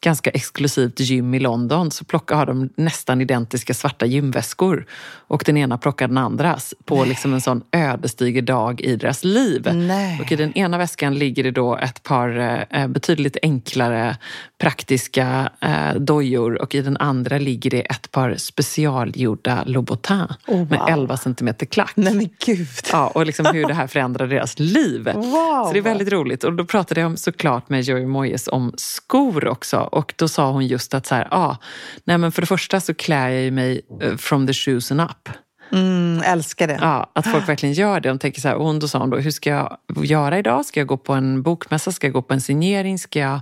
ganska 0.02 0.30
exklusivt 0.30 1.00
gym 1.00 1.34
i 1.34 1.40
London 1.40 1.92
så 1.92 2.06
plockar, 2.06 2.36
har 2.36 2.46
de 2.46 2.70
nästan 2.78 3.22
identiska 3.22 3.74
svarta 3.74 4.06
gymväskor. 4.06 4.86
Och 5.28 5.44
den 5.46 5.58
ena 5.58 5.78
plockar 5.78 6.08
den 6.08 6.18
andras 6.18 6.74
på 6.86 7.06
liksom 7.06 7.34
en 7.34 7.42
sån 7.42 7.64
ödesdiger 7.72 8.42
dag 8.42 8.81
i 8.82 8.96
deras 8.96 9.24
liv. 9.24 9.70
Nej. 9.74 10.22
Och 10.22 10.32
i 10.32 10.36
den 10.36 10.58
ena 10.58 10.78
väskan 10.78 11.16
ligger 11.16 11.44
det 11.44 11.52
då 11.52 11.78
ett 11.78 12.04
par 12.04 12.66
eh, 12.70 12.88
betydligt 12.88 13.38
enklare 13.42 14.18
praktiska 14.60 15.50
eh, 15.62 15.96
dojor 15.96 16.62
och 16.62 16.76
i 16.76 16.82
den 16.82 16.98
andra 16.98 17.38
ligger 17.38 17.70
det 17.70 17.82
ett 17.82 18.12
par 18.12 18.36
specialgjorda 18.36 19.64
Louboutin 19.66 20.28
Oh, 20.48 20.58
wow. 20.58 20.70
med 20.70 20.80
11 20.90 21.18
centimeter 21.18 21.66
klack. 21.66 21.94
Nej 21.96 22.14
men 22.14 22.30
gud. 22.46 22.68
Ja, 22.92 23.08
och 23.08 23.26
liksom 23.26 23.46
hur 23.46 23.68
det 23.68 23.74
här 23.74 23.88
förändrar 23.88 24.28
deras 24.28 24.60
liv. 24.60 25.12
Wow. 25.16 25.66
Så 25.66 25.70
det 25.74 25.80
är 25.80 25.82
väldigt 25.82 26.12
roligt. 26.12 26.44
Och 26.44 26.54
då 26.54 26.66
pratade 26.66 27.02
jag 27.02 27.20
såklart 27.20 27.70
med 27.70 27.82
Joey 27.82 28.06
Moyes 28.06 28.48
om 28.48 28.74
skor 28.78 29.48
också. 29.48 29.78
Och 29.78 30.14
då 30.16 30.28
sa 30.28 30.52
hon 30.52 30.68
just 30.68 30.94
att 30.94 31.06
så 31.06 31.16
här, 31.16 31.28
ah, 31.32 31.58
nej 32.04 32.18
men 32.18 32.32
för 32.32 32.42
det 32.42 32.46
första 32.46 32.80
så 32.80 32.94
klär 32.94 33.30
jag 33.30 33.54
mig 33.54 33.82
eh, 34.02 34.18
from 34.18 34.48
the 34.48 34.54
shoes 34.54 34.92
and 34.92 35.02
up. 35.02 35.30
Mm, 35.72 36.22
älskar 36.26 36.68
det. 36.68 36.78
Ja, 36.82 37.12
att 37.14 37.28
folk 37.28 37.50
verkligen 37.50 37.74
gör 37.74 38.00
det. 38.00 38.10
De 38.10 38.20
tänker 38.20 38.42
så 38.42 38.48
här, 38.48 38.56
och 38.56 38.80
då 38.80 38.88
sa 38.88 39.00
hon 39.00 39.10
då, 39.10 39.18
hur 39.18 39.32
ska 39.32 39.50
jag 39.50 39.78
göra 40.04 40.40
idag? 40.40 40.66
Ska 40.66 40.80
jag 40.80 40.88
gå 40.88 40.98
på 40.98 41.14
en 41.14 41.42
bokmässa? 41.42 41.92
Ska 41.92 42.08
jag 42.08 42.14
gå 42.14 42.22
på 42.22 42.34
en 42.34 42.42
signering? 42.42 43.00
Ska 43.00 43.20
jag 43.20 43.40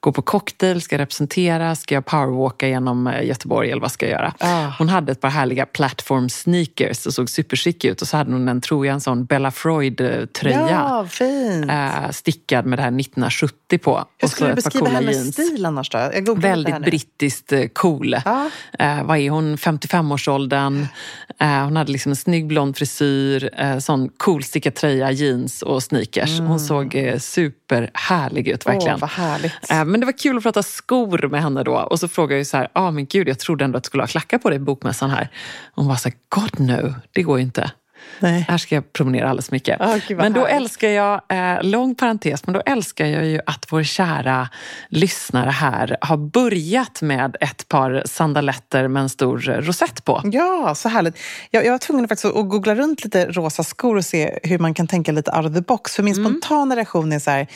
gå 0.00 0.12
på 0.12 0.22
cocktail? 0.22 0.82
Ska 0.82 0.94
jag 0.94 1.00
representera? 1.00 1.74
Ska 1.74 1.94
jag 1.94 2.04
powerwalka 2.04 2.68
genom 2.68 3.06
eh, 3.06 3.26
Göteborg? 3.26 3.70
Eller 3.70 3.82
vad 3.82 3.92
ska 3.92 4.06
jag 4.06 4.12
göra? 4.12 4.34
Ah. 4.38 4.72
Hon 4.78 4.88
hade 4.88 5.12
ett 5.12 5.20
par 5.20 5.28
härliga 5.28 5.66
platform 5.66 6.28
sneakers 6.28 7.06
och 7.06 7.14
såg 7.14 7.30
superchic 7.30 7.84
ut. 7.84 8.02
Och 8.02 8.08
så 8.08 8.16
hade 8.16 8.32
hon 8.32 8.48
en, 8.48 8.60
tror 8.60 8.86
jag, 8.86 8.94
en 8.94 9.00
sån 9.00 9.24
Bella 9.24 9.50
Freud-tröja. 9.50 10.68
Ja, 10.70 11.06
fint. 11.08 11.70
eh, 11.70 12.10
stickad 12.10 12.66
med 12.66 12.78
det 12.78 12.82
här 12.82 12.88
1970 13.00 13.78
på. 13.78 14.04
Hur 14.18 14.28
skulle 14.28 14.50
du 14.50 14.54
beskriva 14.54 14.88
hennes 14.88 15.16
jeans. 15.16 15.32
stil 15.32 15.66
annars 15.66 15.90
då? 15.90 15.98
Jag 15.98 16.40
Väldigt 16.40 16.78
brittiskt 16.78 17.52
eh, 17.52 17.66
cool. 17.72 18.16
Ja. 18.24 18.50
Eh, 18.78 19.04
vad 19.04 19.18
är 19.18 19.30
hon? 19.30 19.56
55-årsåldern. 19.56 20.86
Eh, 21.38 21.70
hon 21.72 21.76
hade 21.76 21.92
liksom 21.92 22.12
en 22.12 22.16
snygg 22.16 22.46
blond 22.46 22.76
frisyr, 22.76 23.50
eh, 23.60 23.78
sån 23.78 24.08
cool 24.08 24.44
stickad 24.44 24.74
tröja, 24.74 25.10
jeans 25.10 25.62
och 25.62 25.82
sneakers. 25.82 26.40
Hon 26.40 26.60
såg 26.60 26.94
eh, 26.94 27.18
superhärlig 27.18 28.48
ut 28.48 28.66
verkligen. 28.66 28.88
Mm. 28.88 28.94
Åh, 28.94 29.00
vad 29.00 29.10
härligt. 29.10 29.70
Eh, 29.70 29.84
Men 29.84 30.00
det 30.00 30.06
var 30.06 30.18
kul 30.18 30.36
att 30.36 30.42
prata 30.42 30.62
skor 30.62 31.28
med 31.28 31.42
henne 31.42 31.62
då. 31.62 31.74
Och 31.74 32.00
så 32.00 32.08
frågade 32.08 32.40
jag 32.40 32.46
så 32.46 32.56
här, 32.56 32.68
ah, 32.72 32.90
men 32.90 33.06
gud 33.06 33.28
jag 33.28 33.38
trodde 33.38 33.64
ändå 33.64 33.76
att 33.76 33.84
du 33.84 33.86
skulle 33.86 34.02
ha 34.02 34.08
klackar 34.08 34.38
på 34.38 34.50
dig 34.50 34.56
i 34.56 34.60
bokmässan 34.60 35.10
här. 35.10 35.28
Hon 35.74 35.86
var 35.86 35.96
så 35.96 36.08
här, 36.08 36.16
God 36.28 36.60
no, 36.60 36.94
det 37.12 37.22
går 37.22 37.38
ju 37.38 37.44
inte. 37.44 37.70
Nej. 38.20 38.44
Här 38.48 38.58
ska 38.58 38.74
jag 38.74 38.92
promenera 38.92 39.28
alldeles 39.30 39.50
mycket. 39.50 39.78
Gud, 40.08 40.16
vad 40.16 40.24
men 40.24 40.32
då 40.32 40.40
härligt. 40.40 40.56
älskar 40.56 40.88
jag, 40.88 41.20
eh, 41.28 41.62
lång 41.62 41.94
parentes, 41.94 42.46
men 42.46 42.52
då 42.54 42.60
älskar 42.66 43.06
jag 43.06 43.24
ju 43.26 43.40
att 43.46 43.66
vår 43.70 43.82
kära 43.82 44.48
lyssnare 44.88 45.50
här 45.50 45.96
har 46.00 46.16
börjat 46.16 47.02
med 47.02 47.36
ett 47.40 47.68
par 47.68 48.02
sandaletter 48.06 48.88
med 48.88 49.00
en 49.02 49.08
stor 49.08 49.38
rosett 49.38 50.04
på. 50.04 50.20
Ja, 50.24 50.74
så 50.74 50.88
härligt. 50.88 51.18
Jag, 51.50 51.64
jag 51.66 51.70
var 51.72 51.78
tvungen 51.78 52.08
faktiskt 52.08 52.36
att 52.36 52.48
googla 52.48 52.74
runt 52.74 53.04
lite 53.04 53.26
rosa 53.26 53.62
skor 53.62 53.96
och 53.96 54.04
se 54.04 54.38
hur 54.42 54.58
man 54.58 54.74
kan 54.74 54.86
tänka 54.86 55.12
lite 55.12 55.30
out 55.30 55.46
of 55.46 55.54
the 55.54 55.60
box. 55.60 55.94
För 55.96 56.02
min 56.02 56.12
Mm. 56.14 56.24
spontana 56.24 56.76
reaktion 56.76 57.12
är 57.12 57.18
så 57.18 57.30
här, 57.30 57.46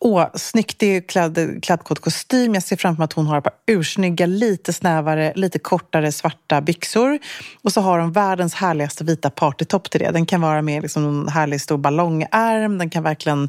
åh, 0.00 0.26
snyggt, 0.34 0.78
det 0.78 0.96
är 0.96 1.00
klädd, 1.00 1.58
klädkod 1.62 2.00
kostym. 2.00 2.54
Jag 2.54 2.62
ser 2.62 2.76
framför 2.76 3.00
mig 3.00 3.04
att 3.04 3.12
hon 3.12 3.26
har 3.26 3.38
ett 3.38 3.44
par 3.44 3.52
ursnygga, 3.66 4.26
lite 4.26 4.72
snävare, 4.72 5.32
lite 5.36 5.58
kortare 5.58 6.12
svarta 6.12 6.60
byxor. 6.60 7.18
Och 7.62 7.72
så 7.72 7.80
har 7.80 7.98
hon 7.98 8.12
världens 8.12 8.54
härligaste 8.54 9.04
vita 9.04 9.30
partytopp 9.30 9.90
till 9.90 10.00
det. 10.00 10.10
Den 10.10 10.26
kan 10.26 10.40
vara 10.40 10.62
med 10.62 10.82
liksom 10.82 11.04
en 11.04 11.28
härlig 11.28 11.60
stor 11.60 11.78
ballongärm. 11.78 12.78
Den 12.78 12.90
kan 12.90 13.02
verkligen 13.02 13.48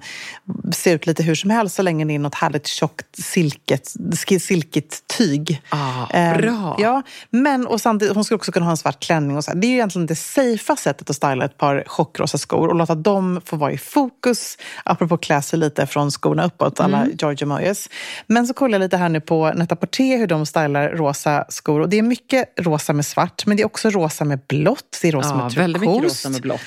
se 0.72 0.92
ut 0.92 1.06
lite 1.06 1.24
hur 1.24 1.36
som 1.36 1.50
helst 1.50 1.76
så 1.76 1.82
länge 1.82 2.06
det 2.06 2.16
är 2.16 2.20
något 2.20 2.36
härligt 2.36 2.68
tjockt 2.68 3.24
silket, 3.24 3.94
silkigt 4.40 5.08
tyg. 5.18 5.62
Ah, 5.70 6.34
bra. 6.34 6.76
Ja, 6.80 7.02
men 7.30 7.68
och 7.68 7.82
samtidigt, 7.82 8.16
hon 8.16 8.24
skulle 8.24 8.36
också 8.36 8.52
kunna 8.52 8.66
ha 8.66 8.72
en 8.72 8.78
svart 8.78 9.00
klänning. 9.00 9.38
Och 9.38 9.44
så. 9.44 9.52
Det 9.54 9.68
är 9.68 9.70
ju 9.70 9.76
egentligen 9.76 10.06
det 10.06 10.16
safea 10.16 10.76
sättet 10.76 11.10
att 11.10 11.16
styla 11.16 11.46
ett 11.46 11.58
par 11.58 11.84
chockrosa 11.88 12.38
skor 12.38 12.68
och 12.68 12.76
låta 12.76 12.96
dem 12.96 13.42
få 13.46 13.56
vara 13.56 13.72
i 13.72 13.78
fokus. 13.78 14.58
Apropå 14.84 15.18
klä 15.18 15.42
sig 15.42 15.60
lite 15.60 15.88
från 15.88 16.12
skorna 16.12 16.39
uppåt, 16.46 16.80
alla 16.80 16.98
Mm. 16.98 17.18
Giorgio 17.22 17.46
Moyes. 17.46 17.90
Men 18.28 18.48
så 18.48 18.54
kollar 18.54 18.74
jag 18.80 18.86
lite 18.86 18.98
här 18.98 19.10
nu 19.10 19.22
på 19.22 19.52
Net-a-Porter 19.56 20.18
hur 20.18 20.28
de 20.28 20.46
stylar 20.46 20.90
rosa 20.90 21.46
skor. 21.50 21.80
Och 21.82 21.90
det 21.90 21.98
är 21.98 22.02
mycket 22.04 22.54
rosa 22.60 22.94
med 22.94 23.06
svart, 23.06 23.46
men 23.46 23.58
det 23.58 23.64
är 23.64 23.66
också 23.66 23.90
rosa 23.90 24.26
med 24.26 24.40
blått. 24.48 25.00
Det 25.02 25.08
är 25.08 25.12
rosa 25.12 25.30
Ja, 25.30 25.44
med 25.44 25.52
väldigt 25.54 25.82
mycket 25.82 26.04
rosa 26.04 26.30
med 26.30 26.42
blått. 26.42 26.60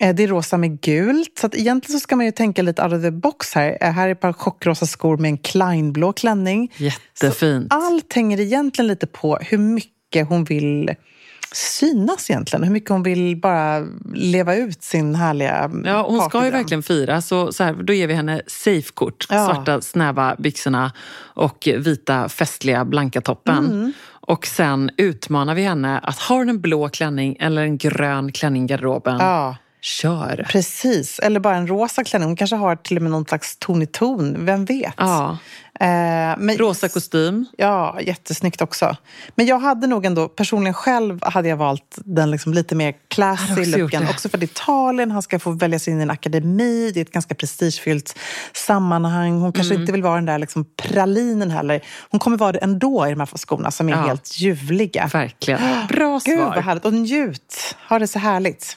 Eh, 0.00 0.14
Det 0.14 0.22
är 0.22 0.28
rosa 0.28 0.56
med 0.56 0.80
gult. 0.80 1.38
Så 1.40 1.46
att 1.46 1.54
egentligen 1.54 2.00
så 2.00 2.02
ska 2.02 2.16
man 2.16 2.26
ju 2.26 2.32
tänka 2.32 2.62
lite 2.62 2.82
out 2.84 2.92
of 2.92 3.02
the 3.02 3.10
box 3.10 3.54
här. 3.54 3.78
Eh, 3.80 3.90
Här 3.92 4.08
är 4.08 4.12
ett 4.12 4.20
par 4.20 4.32
chockrosa 4.32 4.86
skor 4.86 5.16
med 5.16 5.28
en 5.28 5.38
Kleinblå 5.38 6.12
klänning. 6.12 6.72
Jättefint. 6.76 7.72
Så 7.72 7.78
allt 7.78 8.12
hänger 8.12 8.40
egentligen 8.40 8.86
lite 8.86 9.06
på 9.06 9.36
hur 9.36 9.58
mycket 9.58 10.28
hon 10.28 10.44
vill 10.44 10.90
synas 11.56 12.30
egentligen. 12.30 12.64
Hur 12.64 12.72
mycket 12.72 12.90
hon 12.90 13.02
vill 13.02 13.36
bara 13.36 13.86
leva 14.14 14.54
ut 14.54 14.82
sin 14.82 15.14
härliga 15.14 15.70
Ja, 15.84 16.06
hon 16.08 16.20
ska 16.20 16.44
ju 16.44 16.50
verkligen 16.50 16.82
fira, 16.82 17.20
så, 17.20 17.52
så 17.52 17.64
här, 17.64 17.72
då 17.72 17.92
ger 17.92 18.06
vi 18.06 18.14
henne 18.14 18.42
safe-kort. 18.46 19.26
Ja. 19.30 19.46
Svarta 19.46 19.80
snäva 19.80 20.36
byxorna 20.38 20.92
och 21.18 21.68
vita 21.76 22.28
festliga 22.28 22.84
blanka 22.84 23.20
toppen. 23.20 23.66
Mm. 23.66 23.92
Och 24.26 24.46
sen 24.46 24.90
utmanar 24.96 25.54
vi 25.54 25.62
henne 25.62 25.98
att 25.98 26.18
hon 26.18 26.48
en 26.48 26.60
blå 26.60 26.88
klänning 26.88 27.36
eller 27.40 27.62
en 27.62 27.78
grön 27.78 28.32
klänning 28.32 28.64
i 28.64 28.66
garderoben, 28.66 29.18
Ja, 29.18 29.56
kör. 29.84 30.46
precis. 30.50 31.18
Eller 31.18 31.40
bara 31.40 31.56
en 31.56 31.66
rosa 31.66 32.04
klänning. 32.04 32.28
Hon 32.28 32.36
kanske 32.36 32.56
har 32.56 32.76
till 32.76 32.96
och 32.96 33.02
med 33.02 33.12
någon 33.12 33.24
slags 33.24 33.56
ton 33.56 33.82
i 33.82 33.86
ton. 33.86 34.44
Vem 34.46 34.64
vet? 34.64 34.94
Ja. 34.96 35.38
Eh, 35.80 35.86
men, 36.38 36.56
Rosa 36.58 36.88
kostym. 36.88 37.46
Ja, 37.58 37.98
jättesnyggt 38.00 38.62
också. 38.62 38.96
Men 39.34 39.46
jag 39.46 39.58
hade 39.58 39.86
nog 39.86 40.06
ändå, 40.06 40.28
personligen 40.28 40.74
själv 40.74 41.18
hade 41.22 41.48
jag 41.48 41.56
valt 41.56 41.98
den 42.04 42.30
liksom 42.30 42.54
lite 42.54 42.74
mer 42.74 42.94
classy 43.08 43.52
också 43.62 43.78
looken. 43.78 44.08
Också 44.08 44.28
för 44.28 44.38
det 44.38 44.44
är 44.44 44.48
Italien, 44.48 45.10
han 45.10 45.22
ska 45.22 45.38
få 45.38 45.50
välja 45.50 45.78
sig 45.78 45.92
in 45.92 45.98
i 46.00 46.02
en 46.02 46.10
akademi, 46.10 46.90
det 46.94 47.00
är 47.00 47.02
ett 47.04 47.12
ganska 47.12 47.34
prestigefyllt 47.34 48.18
sammanhang. 48.52 49.40
Hon 49.40 49.52
kanske 49.52 49.74
Mm. 49.74 49.82
inte 49.82 49.92
vill 49.92 50.02
vara 50.02 50.14
den 50.14 50.26
där 50.26 50.38
liksom 50.38 50.64
pralinen 50.76 51.50
heller. 51.50 51.80
Hon 52.10 52.20
kommer 52.20 52.36
vara 52.36 52.52
det 52.52 52.58
ändå 52.58 53.06
i 53.06 53.10
de 53.10 53.20
här 53.20 53.26
skorna 53.36 53.70
som 53.70 53.88
är 53.88 53.92
Ja. 53.92 53.98
helt 54.06 54.38
ljuvliga. 54.40 55.10
Verkligen. 55.12 55.60
Bra 55.88 56.20
Gud 56.24 56.38
svar. 56.38 56.54
vad 56.54 56.64
härligt. 56.64 56.84
Och 56.84 56.92
njut. 56.92 57.76
Ha 57.88 57.98
det 57.98 58.06
så 58.08 58.18
härligt. 58.18 58.76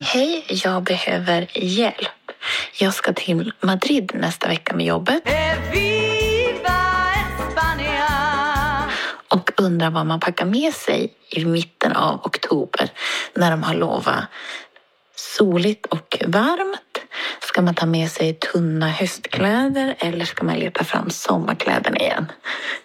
Hej, 0.00 0.44
jag 0.48 0.82
behöver 0.82 1.48
hjälp. 1.54 2.32
Jag 2.78 2.94
ska 2.94 3.12
till 3.12 3.52
Madrid 3.60 4.12
nästa 4.14 4.48
vecka 4.48 4.76
med 4.76 4.86
jobbet. 4.86 5.22
Och 9.28 9.50
undrar 9.56 9.90
vad 9.90 10.06
man 10.06 10.20
packar 10.20 10.46
med 10.46 10.74
sig 10.74 11.14
i 11.30 11.44
mitten 11.44 11.92
av 11.92 12.14
oktober 12.24 12.90
när 13.34 13.50
de 13.50 13.62
har 13.62 13.74
lovat 13.74 14.24
soligt 15.14 15.86
och 15.86 16.18
varmt. 16.26 17.00
Ska 17.40 17.62
man 17.62 17.74
ta 17.74 17.86
med 17.86 18.10
sig 18.10 18.34
tunna 18.34 18.88
höstkläder 18.88 19.94
eller 19.98 20.24
ska 20.24 20.44
man 20.44 20.56
leta 20.56 20.84
fram 20.84 21.10
sommarkläderna 21.10 21.96
igen? 21.96 22.32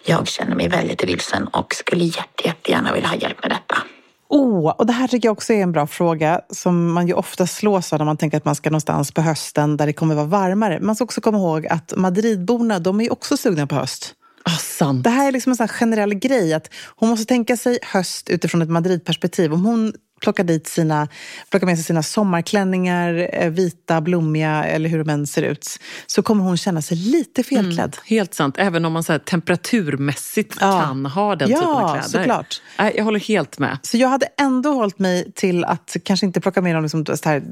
Jag 0.04 0.28
känner 0.28 0.56
mig 0.56 0.68
väldigt 0.68 1.04
vilsen 1.04 1.46
och 1.46 1.74
skulle 1.74 2.04
jätte, 2.04 2.44
jättegärna 2.44 2.92
vilja 2.92 3.08
ha 3.08 3.16
hjälp 3.16 3.42
med 3.42 3.50
detta. 3.50 3.82
Oh, 4.28 4.70
och 4.70 4.86
det 4.86 4.92
här 4.92 5.08
tycker 5.08 5.28
jag 5.28 5.32
också 5.32 5.52
är 5.52 5.62
en 5.62 5.72
bra 5.72 5.86
fråga 5.86 6.40
som 6.50 6.92
man 6.92 7.06
ju 7.06 7.14
ofta 7.14 7.46
slås 7.46 7.92
av 7.92 7.98
när 7.98 8.06
man 8.06 8.16
tänker 8.16 8.36
att 8.36 8.44
man 8.44 8.54
ska 8.54 8.70
någonstans 8.70 9.12
på 9.12 9.20
hösten 9.20 9.76
där 9.76 9.86
det 9.86 9.92
kommer 9.92 10.14
vara 10.14 10.26
varmare. 10.26 10.80
Man 10.80 10.94
ska 10.94 11.04
också 11.04 11.20
komma 11.20 11.38
ihåg 11.38 11.66
att 11.66 11.92
Madridborna, 11.96 12.78
de 12.78 13.00
är 13.00 13.04
ju 13.04 13.10
också 13.10 13.36
sugna 13.36 13.66
på 13.66 13.74
höst. 13.74 14.14
Ah, 14.44 14.56
sant. 14.58 15.04
Det 15.04 15.10
här 15.10 15.28
är 15.28 15.32
liksom 15.32 15.50
en 15.50 15.56
sån 15.56 15.64
här 15.64 15.74
generell 15.74 16.14
grej 16.14 16.54
att 16.54 16.70
hon 16.96 17.08
måste 17.08 17.26
tänka 17.26 17.56
sig 17.56 17.78
höst 17.82 18.30
utifrån 18.30 18.62
ett 18.62 18.70
Madridperspektiv. 18.70 19.52
Om 19.52 19.64
hon 19.64 19.92
plockar, 20.20 20.44
dit 20.44 20.66
sina, 20.68 21.08
plockar 21.50 21.66
med 21.66 21.76
sig 21.76 21.84
sina 21.84 22.02
sommarklänningar, 22.02 23.28
eh, 23.32 23.50
vita, 23.50 24.00
blommiga 24.00 24.64
eller 24.64 24.88
hur 24.88 24.98
de 25.04 25.10
än 25.10 25.26
ser 25.26 25.42
ut, 25.42 25.66
så 26.06 26.22
kommer 26.22 26.44
hon 26.44 26.56
känna 26.56 26.82
sig 26.82 26.96
lite 26.96 27.42
felklädd. 27.42 27.96
Helt 28.04 28.34
sant, 28.34 28.54
även 28.58 28.84
om 28.84 28.92
man 28.92 29.02
så 29.02 29.12
här, 29.12 29.18
temperaturmässigt 29.18 30.56
Ja. 30.60 30.80
kan 30.82 31.06
ha 31.06 31.36
den 31.36 31.50
Ja, 31.50 31.56
typen 31.56 31.70
av 31.72 31.88
kläder. 31.94 32.08
såklart. 32.08 32.62
Jag 32.96 33.04
håller 33.04 33.20
helt 33.20 33.58
med. 33.58 33.78
Så 33.82 33.96
jag 33.96 34.08
hade 34.08 34.26
ändå 34.40 34.72
hållit 34.72 34.98
mig 34.98 35.32
till 35.34 35.64
att 35.64 35.96
kanske 36.04 36.26
inte 36.26 36.40
plocka 36.40 36.62
med 36.62 36.74
de 36.76 36.82
liksom 36.82 37.06
så 37.06 37.28
här 37.28 37.42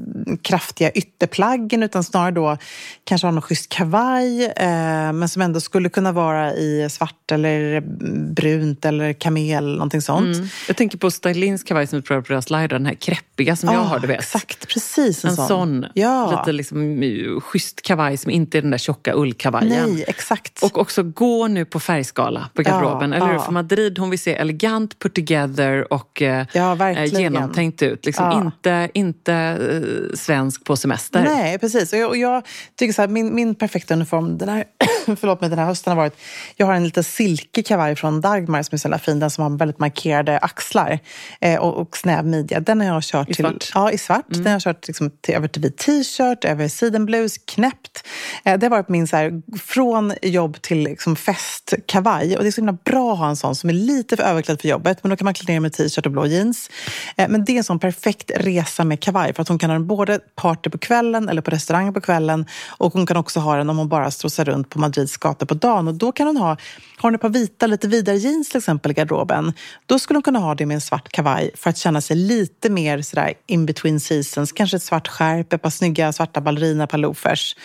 kraftiga 0.41 0.91
ytterplaggen 0.91 1.83
utan 1.83 2.03
snarare 2.03 2.31
då 2.31 2.57
kanske 3.03 3.27
ha 3.27 3.31
någon 3.31 3.41
schysst 3.41 3.69
kavaj 3.69 4.45
eh, 4.45 5.13
men 5.13 5.29
som 5.29 5.41
ändå 5.41 5.59
skulle 5.61 5.89
kunna 5.89 6.11
vara 6.11 6.53
i 6.53 6.87
svart 6.91 7.31
eller 7.31 7.81
brunt 8.33 8.85
eller 8.85 9.13
kamel, 9.13 9.73
någonting 9.73 10.01
sånt. 10.01 10.35
Mm. 10.37 10.47
Jag 10.67 10.77
tänker 10.77 10.97
på 10.97 11.11
Stylins 11.11 11.63
kavaj 11.63 11.87
som 11.87 11.99
vi 11.99 12.03
provade 12.03 12.27
på 12.27 12.33
live, 12.57 12.67
den 12.67 12.85
här 12.85 12.93
kreppiga 12.93 13.55
som 13.55 13.69
jag 13.69 13.79
Ah, 13.81 13.83
har, 13.83 13.99
du 13.99 14.07
vet. 14.07 14.19
Exakt, 14.19 14.67
precis 14.67 15.23
en, 15.25 15.29
En 15.29 15.35
sån, 15.35 15.85
Ja. 15.93 16.31
lite 16.39 16.51
liksom 16.51 17.03
eh, 17.03 17.39
schysst 17.41 17.81
kavaj 17.81 18.17
som 18.17 18.31
inte 18.31 18.57
är 18.57 18.61
den 18.61 18.71
där 18.71 18.77
tjocka 18.77 19.13
ullkavajen. 19.15 19.89
Nej, 19.93 20.05
exakt. 20.07 20.63
Och 20.63 20.77
också 20.77 21.03
gå 21.03 21.47
nu 21.47 21.65
på 21.65 21.79
färgskala 21.79 22.49
på 22.53 22.61
garderoben. 22.61 23.11
Ja, 23.11 23.17
eller 23.17 23.27
hur? 23.27 23.33
ja. 23.33 23.39
För 23.39 23.51
Madrid 23.51 23.97
hon 23.99 24.09
vill 24.09 24.19
se 24.19 24.35
elegant, 24.35 24.99
put 24.99 25.13
together 25.15 25.93
och 25.93 26.21
eh, 26.21 26.45
eh, 26.53 27.05
genomtänkt 27.05 27.81
ut. 27.81 28.05
Liksom. 28.05 28.31
Inte, 28.45 28.89
inte 28.93 29.33
eh, 29.33 30.15
svensk 30.17 30.63
på 30.63 30.75
semester. 30.75 31.23
Nej, 31.23 31.59
precis. 31.59 31.93
Och 31.93 31.99
jag, 31.99 32.09
och 32.09 32.17
jag 32.17 32.47
tycker 32.75 32.93
så 32.93 33.01
här, 33.01 33.09
min, 33.09 33.35
min 33.35 33.55
perfekta 33.55 33.93
uniform 33.93 34.37
den 34.37 34.49
här, 34.49 34.63
förlåt 35.15 35.41
mig, 35.41 35.49
den 35.49 35.59
här 35.59 35.65
hösten 35.65 35.91
har 35.91 35.97
varit... 35.97 36.17
Jag 36.55 36.65
har 36.65 36.73
en 36.73 36.83
lite 36.83 37.03
silkig 37.03 37.65
kavaj 37.65 37.95
från 37.95 38.21
Dagmar 38.21 38.63
som 38.63 38.75
är 38.75 38.77
så 38.77 38.97
fin. 38.97 39.19
Den 39.19 39.29
som 39.29 39.43
har 39.43 39.57
väldigt 39.57 39.79
markerade 39.79 40.37
axlar 40.37 40.99
eh, 41.41 41.59
och, 41.59 41.77
och 41.81 41.97
snäv 41.97 42.25
midja. 42.25 42.42
Den 42.61 42.81
har 42.81 42.87
jag 42.87 43.03
kört 43.03 43.29
I 43.29 43.33
till... 43.33 43.45
svart? 43.45 43.71
Ja, 43.73 43.91
i 43.91 43.97
svart. 43.97 44.25
Den 44.27 44.45
har 44.45 44.51
jag 44.51 44.61
kört 44.61 44.87
liksom 44.87 45.09
till, 45.21 45.35
över 45.35 45.47
till 45.47 45.61
vit 45.61 45.77
t-shirt, 45.77 46.45
över 46.45 46.67
sidenblus, 46.67 47.37
knäppt. 47.37 48.07
Eh, 48.43 48.59
det 48.59 48.65
har 48.65 48.71
varit 48.71 48.89
min 48.89 49.07
så 49.07 49.15
här, 49.15 49.41
från 49.57 50.13
jobb 50.21 50.61
till 50.61 50.77
liksom 50.77 51.15
festkavaj. 51.15 52.37
Och 52.37 52.43
det 52.43 52.49
är 52.49 52.51
så 52.51 52.61
himla 52.61 52.77
bra 52.85 53.13
att 53.13 53.19
ha 53.19 53.29
en 53.29 53.35
sån 53.35 53.55
som 53.55 53.69
är 53.69 53.73
lite 53.73 54.17
för 54.17 54.23
överklädd 54.23 54.61
för 54.61 54.67
jobbet. 54.67 55.03
Men 55.03 55.09
då 55.09 55.15
kan 55.15 55.25
man 55.25 55.33
klä 55.33 55.53
ner 55.53 55.59
med 55.59 55.73
t-shirt 55.73 56.05
och 56.05 56.11
blå 56.11 56.25
jeans. 56.25 56.69
Eh, 57.15 57.29
men 57.29 57.45
det 57.45 57.51
är 57.51 57.57
en 57.57 57.63
sån 57.63 57.79
perfekt 57.79 58.31
resa 58.35 58.83
med 58.83 58.99
kavaj. 58.99 59.33
För 59.33 59.41
att 59.41 59.47
hon 59.47 59.59
kan 59.59 59.69
ha 59.69 59.77
den 59.77 59.87
både 59.87 60.19
party 60.35 60.69
på 60.69 60.77
kvällen 60.77 61.29
eller 61.29 61.41
på 61.41 61.51
restaurang 61.51 61.93
på 61.93 62.01
kvällen. 62.01 62.45
Och 62.77 62.93
hon 62.93 63.05
kan 63.05 63.17
också 63.17 63.39
ha 63.39 63.55
den 63.55 63.69
om 63.69 63.77
hon 63.77 63.89
bara 63.89 64.11
strosar 64.11 64.45
runt 64.45 64.69
på 64.69 64.79
Madrids 64.79 65.17
gator 65.17 65.45
på 65.45 65.53
dagen. 65.53 65.87
Och 65.87 65.93
då 65.93 66.11
kan 66.11 66.27
hon 66.27 66.37
ha, 66.37 66.47
har 66.47 66.57
hon 66.97 67.15
ett 67.15 67.21
par 67.21 67.29
vita, 67.29 67.67
lite 67.67 67.87
vidare 67.87 68.17
jeans 68.17 68.49
till 68.49 68.57
exempel 68.57 68.91
i 68.91 68.93
garderoben. 68.93 69.53
Då 69.85 69.99
skulle 69.99 70.17
hon 70.17 70.23
kunna 70.23 70.39
ha 70.39 70.55
det 70.55 70.65
med 70.65 70.75
en 70.75 70.81
svart 70.81 71.09
kavaj 71.09 71.51
för 71.55 71.69
att 71.69 71.77
känna 71.77 72.01
sig 72.01 72.15
lite 72.33 72.69
mer 72.69 73.01
sådär 73.01 73.33
in 73.47 73.65
between 73.65 73.99
seasons. 73.99 74.51
Kanske 74.51 74.77
ett 74.77 74.83
svart 74.83 75.07
skärp, 75.07 75.53
ett 75.53 75.61
par 75.61 75.69
snygga 75.69 76.11
svarta 76.13 76.41
ballerina, 76.41 76.87
par 76.87 76.97
loafers. 76.97 77.55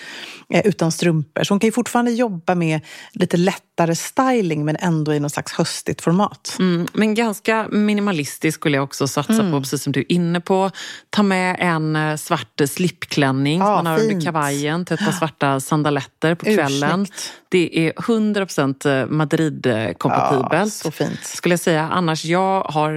Eh, 0.51 0.67
utan 0.67 0.93
strumpor. 0.93 1.45
Så 1.45 1.55
hon 1.55 1.61
kan 1.61 1.69
ju 1.69 1.73
fortfarande 1.73 2.11
jobba 2.11 2.55
med 2.55 2.81
lite 3.13 3.37
lättare 3.37 3.95
styling 3.95 4.65
men 4.65 4.77
ändå 4.77 5.15
i 5.15 5.21
någon 5.21 5.31
slags 5.31 5.53
höstigt 5.53 6.01
format. 6.01 6.57
Mm, 6.59 6.87
men 6.93 7.15
ganska 7.15 7.69
minimalistisk 7.71 8.55
skulle 8.59 8.77
jag 8.77 8.85
också 8.85 9.09
satsa 9.09 9.33
Mm. 9.33 9.53
på, 9.53 9.61
precis 9.61 9.83
som 9.83 9.93
du 9.93 10.01
är 10.01 10.13
inne 10.13 10.41
på. 10.41 10.71
Ta 11.11 11.23
med 11.23 11.57
en 11.59 11.97
eh, 11.97 12.17
svart 12.17 12.61
slipklänning 12.69 13.59
Ja, 13.61 13.67
man 13.67 13.87
har 13.87 13.95
under 13.99 14.11
fint. 14.11 14.25
kavajen 14.25 14.85
till 14.85 14.95
ett 14.95 15.05
par 15.05 15.13
svarta 15.13 15.61
sandaletter 15.61 16.35
på 16.35 16.45
kvällen. 16.45 17.01
Ursnyggt. 17.03 17.33
Det 17.51 17.79
är 17.89 17.93
100% 17.93 19.07
Madrid-kompatibelt. 19.11 20.53
Ja, 20.53 20.67
så 20.67 20.91
fint. 20.91 21.25
Skulle 21.25 21.53
jag 21.53 21.61
säga. 21.61 21.89
Annars, 21.93 22.25
jag 22.25 22.63
har, 22.63 22.91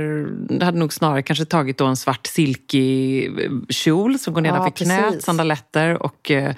hade 0.64 0.78
nog 0.80 0.94
snarare 0.94 1.24
kanske 1.24 1.46
tagit 1.46 1.61
då 1.78 1.86
en 1.86 1.96
svart 1.96 2.28
silkig 2.28 3.26
eh, 3.26 3.52
kjol 3.70 4.20
som 4.20 4.34
går 4.34 4.42
nedanför 4.42 4.86
Ja, 4.86 4.86
knät, 4.86 5.24
sandaletter 5.24 6.04
och 6.04 6.32
eh, 6.32 6.56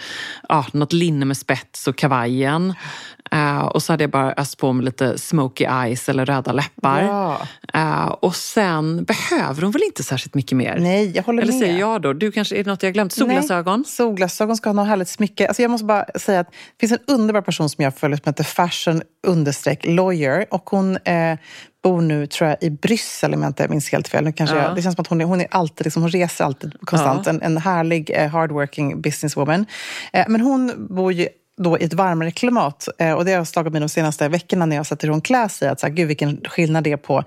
ja, 0.49 0.65
något 0.71 0.93
linne 0.93 1.25
med 1.25 1.37
spets 1.37 1.87
och 1.87 1.95
kavajen. 1.95 2.73
Eh, 3.33 3.59
och 3.65 3.83
så 3.83 3.93
hade 3.93 4.03
jag 4.03 4.11
bara 4.11 4.33
öst 4.33 4.57
på 4.57 4.73
med 4.73 4.85
lite 4.85 5.17
smoky 5.17 5.63
eyes 5.65 6.09
eller 6.09 6.25
röda 6.25 6.51
läppar. 6.51 7.01
Ja. 7.01 7.37
Eh, 7.73 8.05
och 8.07 8.35
sen 8.35 9.03
behöver 9.03 9.61
hon 9.61 9.71
väl 9.71 9.83
inte 9.83 10.03
särskilt 10.03 10.35
mycket 10.35 10.57
mer? 10.57 10.77
Nej, 10.79 11.11
jag 11.15 11.23
håller 11.23 11.41
Eller 11.43 11.53
med. 11.53 11.61
säger 11.61 11.79
jag 11.79 12.01
då? 12.01 12.13
Du 12.13 12.31
kanske, 12.31 12.55
är 12.55 12.63
det 12.63 12.69
något 12.69 12.83
jag 12.83 12.93
glömt? 12.93 13.13
Solglasögon? 13.13 13.79
Nej, 13.79 13.89
solglasögon 13.89 14.55
ska 14.57 14.69
ha 14.69 14.73
något 14.73 14.87
härligt 14.87 15.09
smycke. 15.09 15.47
Alltså 15.47 15.61
jag 15.61 15.71
måste 15.71 15.85
bara 15.85 16.05
säga 16.15 16.39
att 16.39 16.47
det 16.51 16.87
finns 16.87 16.91
en 16.91 17.13
underbar 17.15 17.41
person 17.41 17.69
som 17.69 17.83
jag 17.83 17.97
följer 17.97 18.17
som 18.17 18.29
heter 18.29 18.43
Fashion 18.43 19.01
understreck 19.27 19.85
lawyer. 19.85 20.45
Och 20.51 20.69
hon 20.69 20.97
eh, 20.97 21.37
bor 21.83 22.01
nu, 22.01 22.27
tror 22.27 22.49
jag, 22.49 22.57
i 22.63 22.69
Bryssel 22.69 23.33
om 23.33 23.41
jag 23.41 23.49
inte 23.49 23.67
minns 23.67 23.91
helt 23.91 24.07
fel. 24.07 24.23
Nu 24.23 24.31
kanske 24.33 24.55
Ja. 24.55 24.63
jag, 24.63 24.75
det 24.75 24.81
känns 24.81 24.95
som 24.95 25.01
att 25.01 25.07
hon 25.07 25.21
är, 25.21 25.25
hon 25.25 25.41
är 25.41 25.47
alltid, 25.51 25.85
liksom, 25.85 26.01
hon 26.01 26.11
reser 26.11 26.45
alltid 26.45 26.73
konstant. 26.81 27.25
Ja. 27.25 27.29
En, 27.29 27.41
en 27.41 27.57
härlig, 27.57 28.11
eh, 28.13 28.29
hardworking 28.29 29.01
businesswoman. 29.01 29.65
Eh, 30.13 30.25
men 30.27 30.41
hon 30.41 30.87
bor 30.89 31.13
ju 31.13 31.27
då 31.61 31.79
i 31.79 31.83
ett 31.83 31.93
varmare 31.93 32.31
klimat. 32.31 32.87
Eh, 32.97 33.11
och 33.11 33.25
det 33.25 33.33
har 33.33 33.45
slagit 33.45 33.73
mig 33.73 33.79
de 33.79 33.89
senaste 33.89 34.27
veckorna 34.27 34.65
när 34.65 34.75
jag 34.75 34.81
har 34.83 34.97
hur 35.01 35.09
hon 35.09 35.21
klär 35.21 35.47
sig. 35.47 35.67
Att 35.67 35.79
så 35.79 35.87
här, 35.87 35.93
gud 35.93 36.07
vilken 36.07 36.41
skillnad 36.45 36.83
det 36.83 36.91
är 36.91 36.97
på 36.97 37.23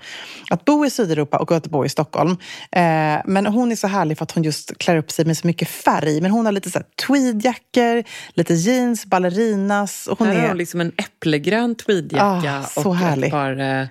att 0.49 0.65
bo 0.65 0.85
i 0.85 0.89
Sydeuropa 0.89 1.37
och 1.37 1.51
att 1.51 1.67
bo 1.67 1.85
i 1.85 1.89
Stockholm. 1.89 2.31
Eh, 2.71 2.81
men 3.25 3.45
hon 3.45 3.71
är 3.71 3.75
så 3.75 3.87
härlig 3.87 4.17
för 4.17 4.23
att 4.23 4.31
hon 4.31 4.43
just 4.43 4.77
klär 4.77 4.97
upp 4.97 5.11
sig 5.11 5.25
med 5.25 5.37
så 5.37 5.47
mycket 5.47 5.69
färg. 5.69 6.21
Men 6.21 6.31
hon 6.31 6.45
har 6.45 6.51
lite 6.51 6.71
så 6.71 6.79
här 6.79 6.85
tweedjackor, 7.07 8.03
lite 8.33 8.53
jeans, 8.53 9.05
ballerinas. 9.05 10.07
Och 10.07 10.19
hon 10.19 10.27
Här 10.27 10.35
har 10.35 10.43
är... 10.43 10.47
hon 10.47 10.57
liksom 10.57 10.81
en 10.81 10.91
äppelgrön 10.97 11.75
tweedjacka 11.75 12.59
Ah, 12.59 12.63
så 12.63 12.89
och 12.89 12.95
härlig. 12.95 13.27
ett 13.27 13.31
par 13.31 13.59
eh, 13.81 13.87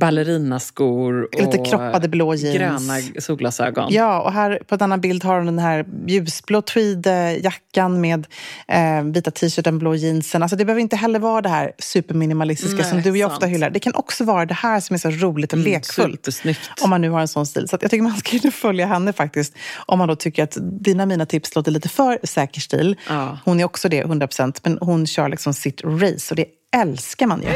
ballerinaskor 0.00 1.22
och 1.34 1.40
Lite 1.40 1.58
kroppade 1.58 2.08
blå 2.08 2.34
jeans. 2.34 2.56
gröna 2.56 3.20
solglasögon. 3.20 3.92
Ja, 3.92 4.22
och 4.22 4.32
här 4.32 4.62
på 4.68 4.74
en 4.74 4.82
annan 4.82 5.00
bild 5.00 5.24
har 5.24 5.36
hon 5.36 5.46
den 5.46 5.58
här 5.58 5.86
ljusblå 6.06 6.62
tweedjackan 6.62 8.00
med 8.00 8.26
eh, 8.68 9.02
vita 9.02 9.30
t-shirten, 9.30 9.78
blå 9.78 9.94
jeansen. 9.94 10.42
Alltså 10.42 10.56
det 10.56 10.64
behöver 10.64 10.80
inte 10.80 10.96
heller 10.96 11.18
vara 11.18 11.40
det 11.42 11.48
här 11.48 11.72
superminimalistiska 11.78 12.76
Nej, 12.76 12.90
som 12.90 13.02
du 13.02 13.10
och 13.10 13.16
jag 13.16 13.30
sant. 13.30 13.36
ofta 13.42 13.46
hyllar. 13.46 13.70
Det 13.70 13.80
kan 13.80 13.94
också 13.94 14.24
vara 14.24 14.46
det 14.46 14.54
här 14.54 14.80
som 14.80 14.94
är 14.94 14.98
så 14.98 15.10
roligt 15.10 15.52
och 15.52 15.58
lekfullt. 15.58 16.14
supersnyggt. 16.24 16.70
Om 16.82 16.90
man 16.90 17.00
nu 17.00 17.10
har 17.10 17.20
en 17.20 17.28
sån 17.28 17.46
stil. 17.46 17.68
Så 17.68 17.76
att 17.76 17.82
jag 17.82 17.90
tycker 17.90 18.02
man 18.02 18.16
ska 18.16 18.50
följa 18.50 18.86
henne 18.86 19.12
faktiskt. 19.12 19.54
Om 19.86 19.98
man 19.98 20.08
då 20.08 20.16
tycker 20.16 20.42
att 20.44 20.56
dina 20.60 21.06
mina 21.06 21.26
tips 21.26 21.54
låter 21.54 21.70
lite 21.72 21.88
för 21.88 22.18
säker 22.22 22.60
stil. 22.60 22.96
Ja. 23.08 23.38
Hon 23.44 23.60
är 23.60 23.64
också 23.64 23.88
det, 23.88 24.04
100%. 24.04 24.60
Men 24.62 24.78
hon 24.80 25.06
kör 25.06 25.28
liksom 25.28 25.54
sitt 25.54 25.84
race 25.84 26.32
och 26.34 26.36
det 26.36 26.46
älskar 26.76 27.26
man 27.26 27.42
ju. 27.42 27.48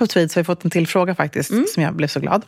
Apropå 0.00 0.12
tweeds 0.12 0.34
har 0.34 0.40
jag 0.40 0.46
fått 0.46 0.64
en 0.64 0.70
till 0.70 0.86
fråga 0.86 1.14
faktiskt, 1.14 1.50
som 1.74 1.82
jag 1.82 1.94
blev 1.94 2.08
så 2.08 2.20
glad. 2.20 2.44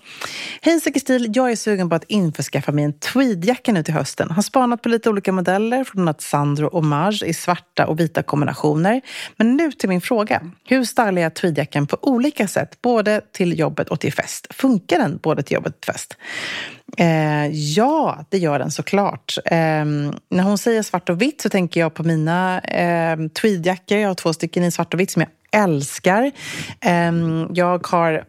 Hej 0.60 0.80
stil, 0.80 1.30
jag 1.34 1.50
är 1.50 1.56
sugen 1.56 1.88
på 1.88 1.94
att 1.94 2.04
införskaffa 2.08 2.72
mig 2.72 2.84
en 2.84 2.92
tweedjacka 2.92 3.72
nu 3.72 3.82
till 3.82 3.94
hösten. 3.94 4.30
Har 4.30 4.42
spanat 4.42 4.82
på 4.82 4.88
lite 4.88 5.10
olika 5.10 5.32
modeller 5.32 5.84
från 5.84 6.08
att 6.08 6.20
Sandro 6.20 6.66
och 6.66 6.84
Mage 6.84 7.26
i 7.26 7.34
svarta 7.34 7.86
och 7.86 8.00
vita 8.00 8.22
kombinationer. 8.22 9.00
Men 9.36 9.56
nu 9.56 9.72
till 9.72 9.88
min 9.88 10.00
fråga. 10.00 10.40
Hur 10.64 10.84
stylar 10.84 11.22
jag 11.22 11.34
tweedjackan 11.34 11.86
på 11.86 11.98
olika 12.02 12.48
sätt, 12.48 12.82
både 12.82 13.20
till 13.32 13.58
jobbet 13.58 13.88
och 13.88 14.00
till 14.00 14.12
fest? 14.12 14.46
Funkar 14.50 14.98
den 14.98 15.18
både 15.22 15.42
till 15.42 15.54
jobbet 15.54 15.74
och 15.74 15.80
till 15.80 15.92
fest? 15.92 16.16
Eh, 16.96 17.46
ja, 17.46 18.24
det 18.28 18.38
gör 18.38 18.58
den 18.58 18.70
såklart. 18.70 19.38
Eh, 19.44 19.84
när 20.30 20.42
hon 20.42 20.58
säger 20.58 20.82
svart 20.82 21.08
och 21.08 21.22
vitt 21.22 21.40
så 21.40 21.48
tänker 21.48 21.80
jag 21.80 21.94
på 21.94 22.02
mina 22.02 22.60
eh, 22.60 23.16
tweedjackor. 23.40 23.98
Jag 23.98 24.08
har 24.08 24.14
två 24.14 24.32
stycken 24.32 24.64
i 24.64 24.70
svart 24.70 24.94
och 24.94 25.00
vitt 25.00 25.10
som 25.10 25.22
jag 25.22 25.28
älskar. 25.52 26.32
Ehm, 26.80 27.48
jag 27.54 27.86
har 27.86 28.24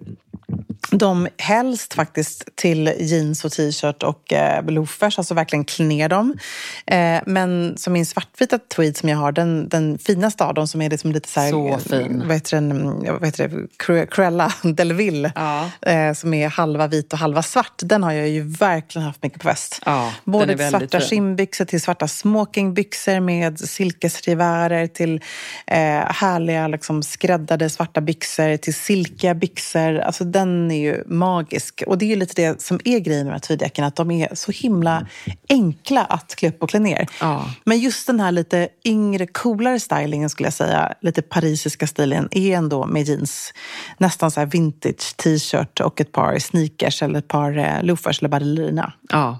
dem 0.91 1.27
helst 1.37 1.93
faktiskt 1.93 2.55
till 2.55 2.93
jeans 2.99 3.45
och 3.45 3.51
t-shirt 3.51 4.03
och 4.03 4.33
eh, 4.33 4.65
loafers, 4.65 5.17
alltså 5.17 5.33
verkligen 5.33 5.65
klä 5.65 5.85
ner 5.85 6.09
dem. 6.09 6.37
Eh, 6.85 7.19
men 7.25 7.77
som 7.77 7.93
min 7.93 8.05
svartvita 8.05 8.57
tweed 8.57 8.97
som 8.97 9.09
jag 9.09 9.17
har, 9.17 9.31
den, 9.31 9.69
den 9.69 9.97
finaste 9.97 10.43
av 10.45 10.53
dem 10.53 10.67
som 10.67 10.81
är 10.81 10.89
liksom 10.89 11.11
lite 11.11 11.29
så 11.29 11.39
här... 11.39 11.49
Så 11.51 11.79
fin. 11.89 12.23
Vad 12.27 12.35
heter 12.35 12.55
den? 12.57 12.99
Vad 13.13 13.25
heter 13.25 13.47
det? 13.47 13.55
Cru- 13.85 14.05
Cruella 14.05 14.53
Delville. 14.63 15.31
Ja. 15.35 15.69
Eh, 15.81 16.13
som 16.13 16.33
är 16.33 16.47
halva 16.49 16.87
vit 16.87 17.13
och 17.13 17.19
halva 17.19 17.41
svart. 17.43 17.73
Den 17.83 18.03
har 18.03 18.11
jag 18.11 18.29
ju 18.29 18.41
verkligen 18.41 19.05
haft 19.05 19.23
mycket 19.23 19.41
på 19.41 19.47
fest. 19.47 19.79
Ja, 19.85 20.13
Både 20.23 20.45
väldigt 20.55 20.69
svarta 20.69 20.99
fin. 20.99 21.09
skinnbyxor 21.09 21.65
till 21.65 21.81
svarta 21.81 22.07
smokingbyxor 22.07 23.19
med 23.19 23.59
silkesrivärer 23.59 24.87
till 24.87 25.21
eh, 25.67 25.77
härliga 26.09 26.67
liksom, 26.67 27.03
skräddade 27.03 27.69
svarta 27.69 28.01
byxor 28.01 28.57
till 28.57 28.73
silkiga 28.73 29.33
byxor. 29.35 29.99
Alltså 29.99 30.23
den 30.23 30.71
är 30.73 30.79
ju 30.79 31.03
magisk. 31.07 31.83
Och 31.87 31.97
det 31.97 32.05
är 32.05 32.07
ju 32.07 32.15
lite 32.15 32.41
det 32.41 32.61
som 32.61 32.79
är 32.85 32.99
grejen 32.99 33.25
med 33.25 33.31
de 33.31 33.35
här 33.35 33.39
tweedjackorna, 33.39 33.87
att 33.87 33.95
de 33.95 34.11
är 34.11 34.35
så 34.35 34.51
himla 34.51 35.07
enkla 35.49 36.05
att 36.05 36.35
klä 36.35 36.49
upp 36.49 36.63
och 36.63 36.69
klä 36.69 36.79
ner. 36.79 37.07
Ja. 37.19 37.49
Men 37.63 37.79
just 37.79 38.07
den 38.07 38.19
här 38.19 38.31
lite 38.31 38.67
yngre, 38.85 39.27
coolare 39.27 39.79
stylingen 39.79 40.29
skulle 40.29 40.47
jag 40.47 40.53
säga, 40.53 40.93
lite 41.01 41.21
parisiska 41.21 41.87
stilen, 41.87 42.27
är 42.31 42.57
ändå 42.57 42.85
med 42.85 43.03
jeans. 43.03 43.53
Nästan 43.97 44.31
så 44.31 44.39
här 44.39 44.47
vintage 44.47 45.17
t-shirt 45.17 45.79
och 45.79 46.01
ett 46.01 46.11
par 46.11 46.39
sneakers 46.39 47.03
eller 47.03 47.19
ett 47.19 47.27
par 47.27 47.57
eh, 47.57 47.83
loafers 47.83 48.19
eller 48.19 48.29
ballerina. 48.29 48.93
Ja. 49.09 49.39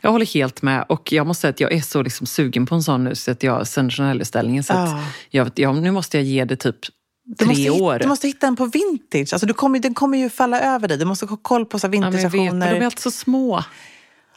Jag 0.00 0.12
håller 0.12 0.26
helt 0.26 0.62
med 0.62 0.84
och 0.88 1.12
jag 1.12 1.26
måste 1.26 1.40
säga 1.40 1.50
att 1.50 1.60
jag 1.60 1.72
är 1.72 1.80
så 1.80 2.02
liksom 2.02 2.26
sugen 2.26 2.66
på 2.66 2.74
en 2.74 2.82
sån 2.82 3.04
nu 3.04 3.14
så 3.14 3.30
att 3.30 3.42
jag 3.42 3.66
sen 3.66 3.90
ställningen 4.24 4.64
så 4.64 5.00
jag, 5.30 5.50
jag, 5.54 5.76
nu 5.76 5.90
måste 5.90 6.16
jag 6.16 6.24
ge 6.24 6.44
det 6.44 6.56
typ 6.56 6.76
Du 7.24 7.34
tre 7.34 7.46
måste, 7.46 7.62
hitta, 7.62 7.84
år. 7.84 7.98
du 7.98 8.06
måste 8.06 8.26
hitta 8.26 8.46
en 8.46 8.56
på 8.56 8.66
vintage. 8.66 9.32
Alltså 9.32 9.46
du 9.46 9.54
kommer, 9.54 9.78
den 9.78 9.94
kommer 9.94 10.18
ju 10.18 10.30
falla 10.30 10.60
över 10.60 10.88
dig. 10.88 10.98
Du 10.98 11.04
måste 11.04 11.26
ha 11.26 11.36
koll 11.36 11.66
på 11.66 11.78
så 11.78 11.86
här 11.86 11.94
ja, 11.94 12.10
de 12.10 12.80
är 12.80 12.84
alltid 12.84 12.98
så 12.98 13.10
små. 13.10 13.64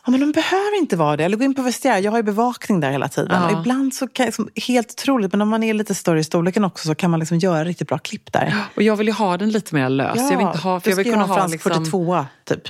Ja, 0.05 0.11
men 0.11 0.19
de 0.19 0.31
behöver 0.31 0.77
inte 0.77 0.95
vara 0.95 1.17
det. 1.17 1.23
Eller 1.23 1.37
gå 1.37 1.43
in 1.43 1.55
på 1.55 1.61
vestiär. 1.61 1.97
Jag 1.99 2.11
har 2.11 2.17
ju 2.17 2.23
bevakning 2.23 2.79
där 2.79 2.91
hela 2.91 3.07
tiden. 3.07 3.41
Ja. 3.41 3.45
Och 3.45 3.59
ibland 3.59 3.93
så 3.93 4.07
kan 4.07 4.25
liksom, 4.25 4.49
helt 4.67 4.91
otroligt, 4.91 5.31
men 5.31 5.41
om 5.41 5.49
man 5.49 5.63
är 5.63 5.73
lite 5.73 5.95
större 5.95 6.19
i 6.19 6.23
storleken 6.23 6.65
också 6.65 6.87
så 6.87 6.95
kan 6.95 7.11
man 7.11 7.19
liksom 7.19 7.37
göra 7.37 7.65
riktigt 7.65 7.87
bra 7.87 7.97
klipp 7.97 8.33
där. 8.33 8.55
Och 8.75 8.81
jag 8.81 8.95
vill 8.95 9.07
ju 9.07 9.13
ha 9.13 9.37
den 9.37 9.49
lite 9.49 9.75
mer 9.75 9.89
lös. 9.89 10.15
jag 10.15 10.37
vill 10.37 10.47
inte 10.47 10.59
ha, 10.59 10.79
för 10.79 10.89
jag 10.89 10.97
vill 10.97 11.11
kunna 11.11 11.25
ha 11.25 11.35
fransk 11.35 11.53
liksom, 11.53 11.71
42 11.71 12.25
typ. 12.43 12.61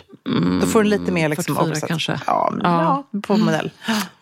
Då 0.62 0.68
får 0.68 0.84
du 0.84 0.90
lite 0.90 1.12
mer 1.12 1.30
liksom 1.30 1.56
44 1.56 1.72
offset. 1.72 1.88
kanske. 1.88 2.20
Ja, 2.28 2.50
men, 2.54 2.72
Ja. 2.72 3.06
ja. 3.12 3.20
på 3.22 3.38
modell. 3.38 3.72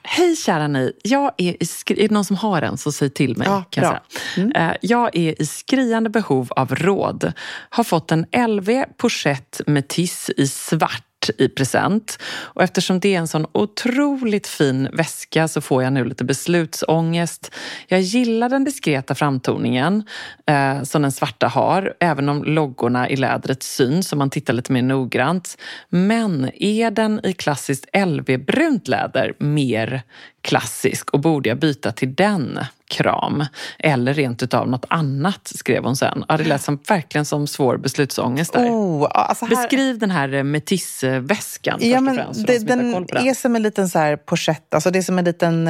Hej 0.03 0.35
kära 0.35 0.67
ni, 0.67 0.91
jag 1.03 1.31
är, 1.37 1.63
i 1.63 1.67
är 1.87 1.95
det 1.95 2.11
någon 2.11 2.25
som 2.25 2.35
har 2.35 2.61
en 2.61 2.77
så 2.77 2.91
säg 2.91 3.09
till 3.09 3.37
mig. 3.37 3.47
Ja, 3.47 3.63
kan 3.69 3.83
jag. 3.83 3.99
Mm. 4.37 4.51
säga. 4.51 4.71
Eh, 4.71 4.77
jag 4.81 5.15
är 5.15 5.41
i 5.41 5.45
skriande 5.45 6.09
behov 6.09 6.47
av 6.51 6.75
råd. 6.75 7.33
Har 7.69 7.83
fått 7.83 8.11
en 8.11 8.25
LV 8.47 8.83
Pochette 8.97 9.63
Métis 9.63 10.29
i 10.37 10.47
svart 10.47 11.12
i 11.37 11.49
present. 11.49 12.17
Och 12.33 12.63
eftersom 12.63 12.99
det 12.99 13.15
är 13.15 13.19
en 13.19 13.27
sån 13.27 13.45
otroligt 13.51 14.47
fin 14.47 14.89
väska 14.93 15.47
så 15.47 15.61
får 15.61 15.83
jag 15.83 15.93
nu 15.93 16.05
lite 16.05 16.23
beslutsångest. 16.23 17.51
Jag 17.87 18.01
gillar 18.01 18.49
den 18.49 18.63
diskreta 18.63 19.15
framtoningen 19.15 20.03
eh, 20.45 20.83
som 20.83 21.01
den 21.01 21.11
svarta 21.11 21.47
har, 21.47 21.93
även 21.99 22.29
om 22.29 22.43
loggorna 22.43 23.09
i 23.09 23.15
lädret 23.15 23.63
syns 23.63 24.13
om 24.13 24.19
man 24.19 24.29
tittar 24.29 24.53
lite 24.53 24.71
mer 24.71 24.81
noggrant. 24.81 25.57
Men 25.89 26.51
är 26.55 26.91
den 26.91 27.25
i 27.25 27.33
klassiskt 27.33 27.85
LV-brunt 27.93 28.87
läder 28.87 29.33
mer 29.39 30.01
klassisk 30.43 31.09
och 31.09 31.19
borde 31.19 31.49
jag 31.49 31.59
byta 31.59 31.91
till 31.91 32.15
den? 32.15 32.59
Kram. 32.87 33.45
Eller 33.79 34.13
rent 34.13 34.43
utav 34.43 34.69
något 34.69 34.85
annat, 34.87 35.51
skrev 35.55 35.83
hon 35.83 35.95
sen. 35.95 36.25
Ja, 36.27 36.37
det 36.37 36.43
lät 36.43 36.61
som, 36.61 36.79
verkligen 36.87 37.25
som 37.25 37.47
svår 37.47 37.77
beslutsångest 37.77 38.53
där. 38.53 38.69
Oh, 38.69 39.07
alltså 39.11 39.45
här, 39.45 39.49
Beskriv 39.55 39.99
den 39.99 40.11
här 40.11 40.33
eh, 40.33 40.43
Métis-väskan 40.43 41.79
Ja, 41.81 41.87
först 41.89 41.97
och 41.97 42.03
men 42.03 42.15
främst. 42.15 42.47
det, 42.47 42.59
den 42.59 42.91
den. 42.91 43.27
är 43.27 43.33
som 43.33 43.55
en 43.55 43.61
liten 43.63 43.89
så 43.89 43.99
här 43.99 44.15
pochette, 44.15 44.77
alltså 44.77 44.91
det 44.91 44.99
är 44.99 45.03
som 45.03 45.19
en 45.19 45.25
liten 45.25 45.67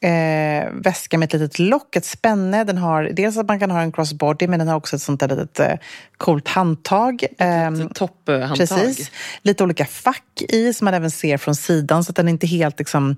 eh, 0.00 0.70
väska 0.72 1.18
med 1.18 1.26
ett 1.26 1.32
litet 1.32 1.58
lock, 1.58 1.96
ett 1.96 2.04
spänne. 2.04 2.64
Den 2.64 2.78
har 2.78 3.02
dels 3.12 3.36
att 3.36 3.46
man 3.48 3.60
kan 3.60 3.70
ha 3.70 3.80
en 3.80 3.92
crossbody, 3.92 4.48
men 4.48 4.58
den 4.58 4.68
har 4.68 4.76
också 4.76 4.96
ett 4.96 5.02
sånt 5.02 5.20
där 5.20 5.28
litet 5.28 5.60
eh, 5.60 5.78
coolt 6.16 6.48
handtag. 6.48 7.24
Ehm, 7.38 7.88
Topphandtag. 7.88 8.56
Precis. 8.56 9.10
Lite 9.42 9.64
olika 9.64 9.84
fack 9.84 10.42
i 10.48 10.72
som 10.72 10.84
man 10.84 10.94
även 10.94 11.10
ser 11.10 11.36
från 11.36 11.54
sidan 11.54 12.04
så 12.04 12.10
att 12.10 12.16
den 12.16 12.28
inte 12.28 12.46
helt 12.46 12.78
liksom, 12.78 13.16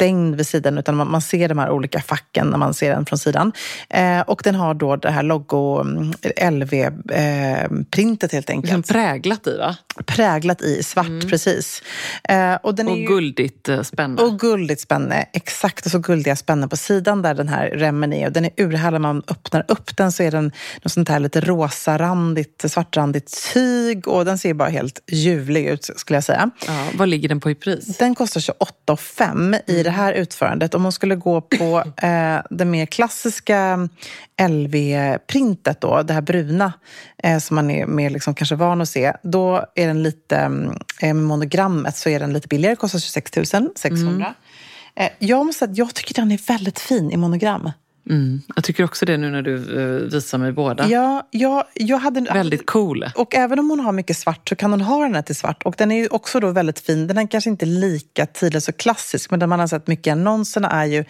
stängd 0.00 0.34
vid 0.34 0.46
sidan 0.46 0.78
utan 0.78 0.96
man, 0.96 1.10
man 1.10 1.20
ser 1.22 1.48
de 1.48 1.58
här 1.58 1.70
olika 1.70 2.00
facken 2.00 2.46
när 2.46 2.58
man 2.58 2.74
ser 2.74 2.90
den 2.90 3.06
från 3.06 3.18
sidan. 3.18 3.52
Eh, 3.90 4.20
och 4.20 4.40
den 4.44 4.54
har 4.54 4.74
då 4.74 4.96
det 4.96 5.10
här 5.10 5.22
logo 5.22 5.80
mm, 5.80 6.12
LV-printet 6.50 8.32
helt 8.32 8.48
Liksom 8.48 8.56
enkelt. 8.74 8.88
präglat 8.88 9.46
i 9.46 9.58
va? 9.58 9.76
Präglat 10.06 10.62
i 10.62 10.82
svart, 10.82 11.28
precis. 11.30 11.82
Eh, 12.28 12.54
och 12.54 12.74
den 12.74 12.88
är 12.88 12.92
Och 12.92 12.98
ju, 12.98 13.06
guldigt 13.06 13.68
eh, 13.68 13.82
spännande. 13.82 14.22
och 14.22 14.38
guldigt 14.38 14.80
spänne. 14.80 15.26
Exakt, 15.32 15.86
och 15.86 15.92
så 15.92 15.98
guldiga 15.98 16.36
spännen 16.36 16.68
på 16.68 16.76
sidan 16.76 17.22
där 17.22 17.34
den 17.34 17.48
här 17.48 17.66
remmen 17.68 18.12
är. 18.12 18.26
Och 18.26 18.32
den 18.32 18.44
är 18.44 18.50
urhärlig. 18.56 19.00
Man 19.00 19.22
öppnar 19.28 19.64
upp 19.68 19.96
den 19.96 20.12
så 20.12 20.22
är 20.22 20.30
den 20.30 20.52
något 20.82 20.92
sånt 20.92 21.08
här 21.08 21.20
lite 21.20 21.40
rosarandigt, 21.40 22.70
svartrandigt 22.70 23.52
tyg. 23.52 24.08
Och 24.08 24.24
den 24.24 24.38
ser 24.38 24.54
bara 24.54 24.68
helt 24.68 25.00
ljuvlig 25.10 25.66
ut 25.66 25.90
skulle 25.96 26.16
jag 26.16 26.24
säga. 26.24 26.50
ja, 26.66 26.86
vad 26.94 27.08
ligger 27.08 27.28
den 27.28 27.40
på 27.40 27.50
i 27.50 27.54
pris? 27.54 27.96
Den 27.98 28.14
kostar 28.14 28.40
28 28.40 28.96
5 28.96 29.56
i 29.66 29.82
det 29.90 29.96
här 29.96 30.12
utförandet. 30.12 30.74
Om 30.74 30.82
man 30.82 30.92
skulle 30.92 31.14
gå 31.14 31.40
på 31.40 31.84
eh, 31.96 32.38
det 32.50 32.64
mer 32.64 32.86
klassiska 32.86 33.88
LV-printet 34.42 35.80
då, 35.80 36.02
det 36.02 36.12
här 36.12 36.20
bruna 36.20 36.72
eh, 37.22 37.38
som 37.38 37.54
man 37.54 37.70
är 37.70 37.86
mer 37.86 38.10
liksom 38.10 38.34
kanske 38.34 38.54
van 38.54 38.80
att 38.80 38.88
se, 38.88 39.12
då 39.22 39.64
är 39.74 39.86
den 39.86 40.02
lite, 40.02 40.36
eh, 41.00 41.14
med 41.14 41.16
monogrammet 41.16 41.96
så 41.96 42.08
är 42.08 42.20
den 42.20 42.32
lite 42.32 42.48
billigare, 42.48 42.76
kostar 42.76 42.98
26 42.98 43.30
600. 43.76 44.34
Eh, 44.94 45.08
jag 45.18 45.46
måste 45.46 45.58
säga 45.58 45.70
att 45.70 45.78
jag 45.78 45.94
tycker 45.94 46.14
den 46.14 46.32
är 46.32 46.38
väldigt 46.48 46.78
fin 46.78 47.10
i 47.10 47.16
monogram. 47.16 47.70
Mm. 48.10 48.42
Jag 48.54 48.64
tycker 48.64 48.84
också 48.84 49.06
det 49.06 49.16
nu 49.16 49.30
när 49.30 49.42
du 49.42 49.54
eh, 49.54 50.12
visar 50.12 50.38
mig 50.38 50.52
båda. 50.52 50.88
Ja, 50.88 51.28
jag, 51.30 51.64
jag 51.74 51.98
hade... 51.98 52.20
Väldigt 52.20 52.66
cool. 52.66 53.10
Och 53.14 53.34
även 53.34 53.58
om 53.58 53.70
hon 53.70 53.80
har 53.80 53.92
mycket 53.92 54.16
svart 54.16 54.48
så 54.48 54.56
kan 54.56 54.70
hon 54.70 54.80
ha 54.80 55.02
den 55.02 55.14
här 55.14 55.22
till 55.22 55.36
svart. 55.36 55.62
Och 55.62 55.74
den 55.78 55.92
är 55.92 56.14
också 56.14 56.40
då 56.40 56.50
väldigt 56.50 56.80
fin. 56.80 57.06
Den 57.06 57.18
är 57.18 57.26
kanske 57.26 57.50
inte 57.50 57.66
lika 57.66 58.26
tidlös 58.26 58.68
och 58.68 58.76
klassisk, 58.76 59.30
men 59.30 59.40
den 59.40 59.48
man 59.48 59.60
har 59.60 59.66
sett 59.66 59.86
mycket 59.86 60.06
i 60.06 60.10
annonserna 60.10 60.70
är 60.70 60.84
ju 60.84 61.04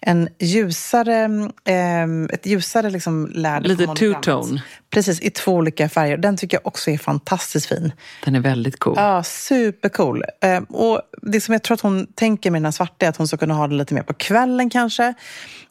en 0.00 0.28
ljusare, 0.38 1.24
eh, 1.64 2.34
ett 2.34 2.46
ljusare 2.46 2.90
liksom 2.90 3.32
läder. 3.34 3.68
Lite 3.68 3.84
two-tone. 3.84 4.60
Precis, 4.90 5.20
i 5.20 5.30
två 5.30 5.52
olika 5.52 5.88
färger. 5.88 6.16
Den 6.16 6.36
tycker 6.36 6.56
jag 6.56 6.66
också 6.66 6.90
är 6.90 6.98
fantastiskt 6.98 7.66
fin. 7.66 7.92
Den 8.24 8.34
är 8.34 8.40
väldigt 8.40 8.78
cool. 8.78 8.94
Ja, 8.96 9.22
supercool. 9.22 10.24
Eh, 10.40 10.62
och 10.62 11.00
det 11.22 11.40
som 11.40 11.52
jag 11.52 11.62
tror 11.62 11.74
att 11.74 11.80
hon 11.80 12.06
tänker 12.06 12.50
med 12.50 12.58
den 12.60 12.64
här 12.64 12.72
svarta 12.72 13.06
är 13.06 13.10
att 13.10 13.16
hon 13.16 13.28
ska 13.28 13.36
kunna 13.36 13.54
ha 13.54 13.68
den 13.68 13.78
lite 13.78 13.94
mer 13.94 14.02
på 14.02 14.14
kvällen 14.14 14.70
kanske. 14.70 15.14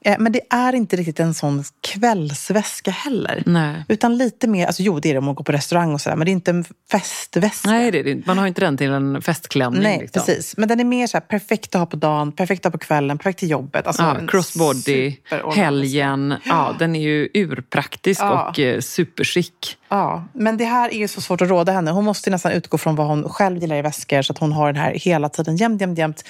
Eh, 0.06 0.16
men 0.20 0.32
det 0.32 0.42
är 0.50 0.61
är 0.70 0.74
inte 0.76 0.96
riktigt 0.96 1.20
en 1.20 1.34
sån 1.34 1.64
kvällsväska 1.82 2.92
heller. 2.92 3.44
Nej. 3.46 3.86
Utan 3.88 4.18
lite 4.18 4.48
mer, 4.48 4.68
alltså 4.68 4.82
jo 4.84 5.00
det 5.00 5.10
är 5.10 5.14
det 5.14 5.20
om 5.20 5.26
man 5.26 5.36
går 5.36 5.44
på 5.44 5.52
restaurang 5.52 5.94
och 5.94 6.02
sådär, 6.02 6.16
men 6.16 6.26
det 6.26 6.32
är 6.32 6.34
inte 6.34 6.52
en 6.52 6.66
festväska. 6.92 7.70
Nej, 7.70 7.92
det 7.92 8.00
är 8.00 8.04
det 8.04 8.26
man 8.26 8.38
har 8.38 8.48
inte 8.48 8.62
den 8.62 8.78
till 8.78 8.92
en 8.92 9.22
festklänning. 9.22 9.84
Nej, 9.84 10.00
liksom. 10.00 10.24
precis. 10.26 10.58
Men 10.58 10.70
den 10.70 10.80
är 10.80 10.84
mer 10.84 11.08
så 11.08 11.18
här, 11.18 11.22
perfekt 11.22 11.76
att 11.76 11.80
ha 11.80 11.86
på 11.86 11.96
dagen, 11.96 12.32
perfekt 12.32 12.66
att 12.66 12.74
ha 12.74 12.80
på 12.80 12.86
kvällen, 12.86 13.18
perfekt 13.18 13.40
till 13.40 13.50
jobbet. 13.50 13.88
Alltså, 13.88 14.04
Ja, 14.04 14.28
crossbody, 14.28 15.16
helgen. 15.56 16.36
Ja, 16.46 16.76
den 16.80 16.96
är 16.96 17.02
ju 17.02 17.30
urpraktisk 17.34 18.22
Ja. 18.22 18.50
och 18.50 18.60
eh, 18.60 18.80
superchic. 18.80 19.78
Ja, 19.90 20.26
men 20.34 20.58
det 20.58 20.66
här 20.66 20.90
är 20.94 20.98
ju 20.98 21.08
så 21.08 21.22
svårt 21.22 21.42
att 21.42 21.50
råda 21.50 21.72
henne. 21.72 21.92
Hon 21.92 22.06
måste 22.06 22.30
nästan 22.30 22.52
utgå 22.52 22.78
från 22.78 22.96
vad 22.96 23.08
hon 23.08 23.30
själv 23.30 23.58
gillar 23.58 23.76
i 23.76 23.82
väskor 23.82 24.22
så 24.22 24.34
att 24.34 24.40
hon 24.40 24.52
har 24.52 24.74
den 24.74 24.82
här 24.82 24.94
hela 24.94 25.30
tiden, 25.30 25.56
jämt, 25.58 25.82
jämt, 25.82 25.98
jämt. 25.98 26.24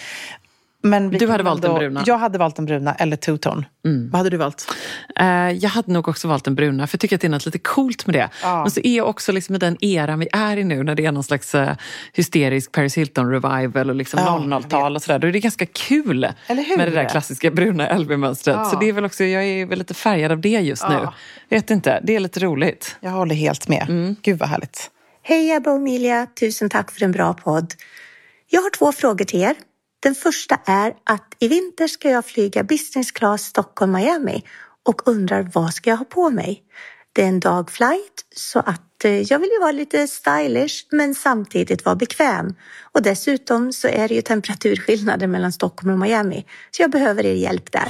Men 0.83 1.09
Du 1.09 1.27
hade 1.27 1.43
valt 1.43 1.61
den 1.61 1.75
bruna. 1.75 2.03
Jag 2.05 2.17
hade 2.17 2.37
valt 2.37 2.55
den 2.55 2.65
bruna 2.65 2.93
eller 2.95 3.17
two-tone. 3.17 3.63
Vad 4.11 4.17
hade 4.19 4.29
du 4.29 4.37
valt? 4.37 4.71
Eh, 5.19 5.25
jag 5.51 5.69
hade 5.69 5.91
nog 5.91 6.07
också 6.07 6.27
valt 6.27 6.43
den 6.45 6.55
bruna, 6.55 6.87
för 6.87 6.95
jag 6.95 6.99
tycker 7.01 7.15
att 7.15 7.21
det 7.21 7.27
är 7.27 7.31
något 7.31 7.45
lite 7.45 7.59
coolt 7.59 8.05
med 8.07 8.15
det. 8.15 8.29
Ja. 8.43 8.61
Men 8.61 8.71
så 8.71 8.79
är 8.83 8.97
jag 8.97 9.07
också 9.09 9.31
liksom 9.31 9.55
i 9.55 9.57
den 9.57 9.83
eran 9.83 10.19
vi 10.19 10.27
är 10.33 10.57
i 10.57 10.63
nu, 10.63 10.83
när 10.83 10.95
det 10.95 11.05
är 11.05 11.11
någon 11.11 11.23
slags 11.23 11.55
eh, 11.55 11.75
hysterisk 12.13 12.71
Paris 12.71 12.97
Hilton-revival 12.97 13.89
och 13.89 13.95
liksom 13.95 14.19
Ja, 14.19 14.39
00-tal 14.61 14.95
och 14.95 15.01
sådär. 15.03 15.19
Då 15.19 15.27
är 15.27 15.31
det 15.31 15.39
ganska 15.39 15.65
kul 15.65 16.27
Eller 16.47 16.63
hur? 16.63 16.77
med 16.77 16.87
det 16.87 16.95
där 16.95 17.09
klassiska 17.09 17.51
bruna 17.51 17.97
LV-mönstret. 17.97 18.55
Ja. 18.55 18.65
Så 18.65 18.79
det 18.79 18.89
är 18.89 18.93
väl 18.93 19.05
också, 19.05 19.23
jag 19.23 19.43
är 19.43 19.65
väl 19.65 19.79
lite 19.79 19.93
färgad 19.93 20.31
av 20.31 20.41
det 20.41 20.49
just 20.49 20.89
nu. 20.89 21.07
Vet 21.49 21.71
inte, 21.71 21.99
det 22.03 22.15
är 22.15 22.19
lite 22.19 22.39
roligt. 22.39 22.95
Jag 22.99 23.11
håller 23.11 23.35
helt 23.35 23.67
med. 23.67 23.85
Mm. 23.89 24.15
Gud 24.21 24.39
vad 24.39 24.49
härligt. 24.49 24.89
Hej 25.23 25.51
Ebba 25.51 25.71
och 25.71 25.77
Emilia, 25.77 26.27
tusen 26.39 26.69
tack 26.69 26.91
för 26.91 27.03
en 27.03 27.11
bra 27.11 27.33
podd. 27.33 27.73
Jag 28.49 28.61
har 28.61 28.69
två 28.69 28.91
frågor 28.91 29.25
till 29.25 29.41
er. 29.41 29.55
Den 30.03 30.15
första 30.15 30.59
är 30.65 30.93
att 31.03 31.35
i 31.39 31.47
vinter 31.47 31.87
ska 31.87 32.09
jag 32.09 32.25
flyga 32.25 32.63
business 32.63 33.11
class 33.11 33.43
Stockholm-Miami 33.43 34.41
och 34.85 35.07
undrar 35.07 35.49
vad 35.53 35.73
ska 35.73 35.89
jag 35.89 35.97
ha 35.97 36.05
på 36.05 36.29
mig? 36.29 36.63
Det 37.13 37.23
är 37.23 37.27
en 37.27 37.39
dagflight 37.39 38.25
så 38.35 38.59
att 38.59 39.05
eh, 39.05 39.11
jag 39.11 39.39
vill 39.39 39.49
ju 39.49 39.59
vara 39.59 39.71
lite 39.71 40.07
stylish 40.07 40.87
men 40.91 41.15
samtidigt 41.15 41.85
vara 41.85 41.95
bekväm. 41.95 42.55
Och 42.91 43.01
dessutom 43.01 43.73
så 43.73 43.87
är 43.87 44.07
det 44.07 44.13
ju 44.13 44.21
temperaturskillnader 44.21 45.27
mellan 45.27 45.51
Stockholm 45.51 45.93
och 45.93 45.99
Miami 45.99 46.45
så 46.71 46.81
jag 46.81 46.91
behöver 46.91 47.25
er 47.25 47.33
hjälp 47.33 47.71
där. 47.71 47.87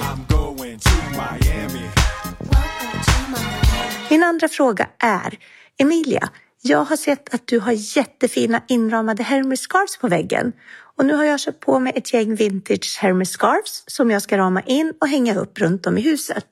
Min 4.10 4.22
andra 4.22 4.48
fråga 4.48 4.88
är, 4.98 5.38
Emilia, 5.78 6.28
jag 6.62 6.84
har 6.84 6.96
sett 6.96 7.34
att 7.34 7.46
du 7.46 7.58
har 7.58 7.96
jättefina 7.96 8.62
inramade 8.68 9.22
Hermes 9.22 9.60
scarves 9.60 9.96
på 9.96 10.08
väggen. 10.08 10.52
Och 10.96 11.06
nu 11.06 11.14
har 11.14 11.24
jag 11.24 11.40
köpt 11.40 11.60
på 11.60 11.78
mig 11.78 11.92
ett 11.96 12.12
gäng 12.12 12.34
vintage 12.34 12.98
Hermes 13.00 13.30
scarves 13.30 13.84
som 13.86 14.10
jag 14.10 14.22
ska 14.22 14.38
rama 14.38 14.62
in 14.62 14.92
och 15.00 15.08
hänga 15.08 15.34
upp 15.38 15.58
runt 15.58 15.86
om 15.86 15.98
i 15.98 16.00
huset. 16.00 16.46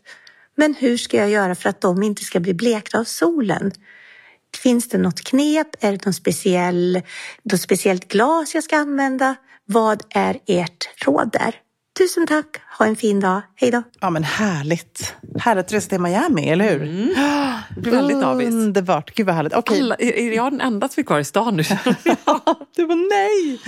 Men 0.54 0.74
hur 0.74 0.96
ska 0.96 1.16
jag 1.16 1.30
göra 1.30 1.54
för 1.54 1.68
att 1.68 1.80
de 1.80 2.02
inte 2.02 2.24
ska 2.24 2.40
bli 2.40 2.54
blekta 2.54 2.98
av 2.98 3.04
solen? 3.04 3.72
Finns 4.62 4.88
det 4.88 4.98
något 4.98 5.20
knep? 5.20 5.68
Är 5.80 5.92
det 5.92 6.04
någon 6.04 6.14
speciell, 6.14 7.02
något 7.42 7.60
speciellt 7.60 8.08
glas 8.08 8.54
jag 8.54 8.64
ska 8.64 8.76
använda? 8.76 9.34
Vad 9.64 10.02
är 10.10 10.38
ert 10.46 11.04
råd 11.06 11.32
där? 11.32 11.54
Tusen 12.00 12.26
tack! 12.26 12.46
Ha 12.78 12.86
en 12.86 12.96
fin 12.96 13.20
dag. 13.20 13.40
Hej 13.56 13.70
då! 13.70 13.82
Ja 14.00 14.10
men 14.10 14.24
härligt. 14.24 15.14
Härligt 15.38 15.66
att 15.66 15.72
resa 15.72 15.88
till 15.88 16.00
Miami, 16.00 16.48
eller 16.48 16.70
hur? 16.70 16.78
Det 17.74 17.80
blir 17.80 17.92
väldigt 17.92 18.24
avis. 18.24 18.54
Underbart. 18.54 19.14
Gud 19.14 19.26
vad 19.26 19.34
härligt. 19.34 19.54
Okej. 19.54 19.80
Alla, 19.80 19.94
är 19.94 20.12
är 20.12 20.36
jag 20.36 20.52
den 20.52 20.60
enda 20.60 20.88
som 20.88 21.00
är 21.00 21.04
kvar 21.04 21.18
i 21.18 21.24
stan 21.24 21.56
nu? 21.56 21.62
du 22.76 22.86
var 22.86 23.10
nej. 23.10 23.60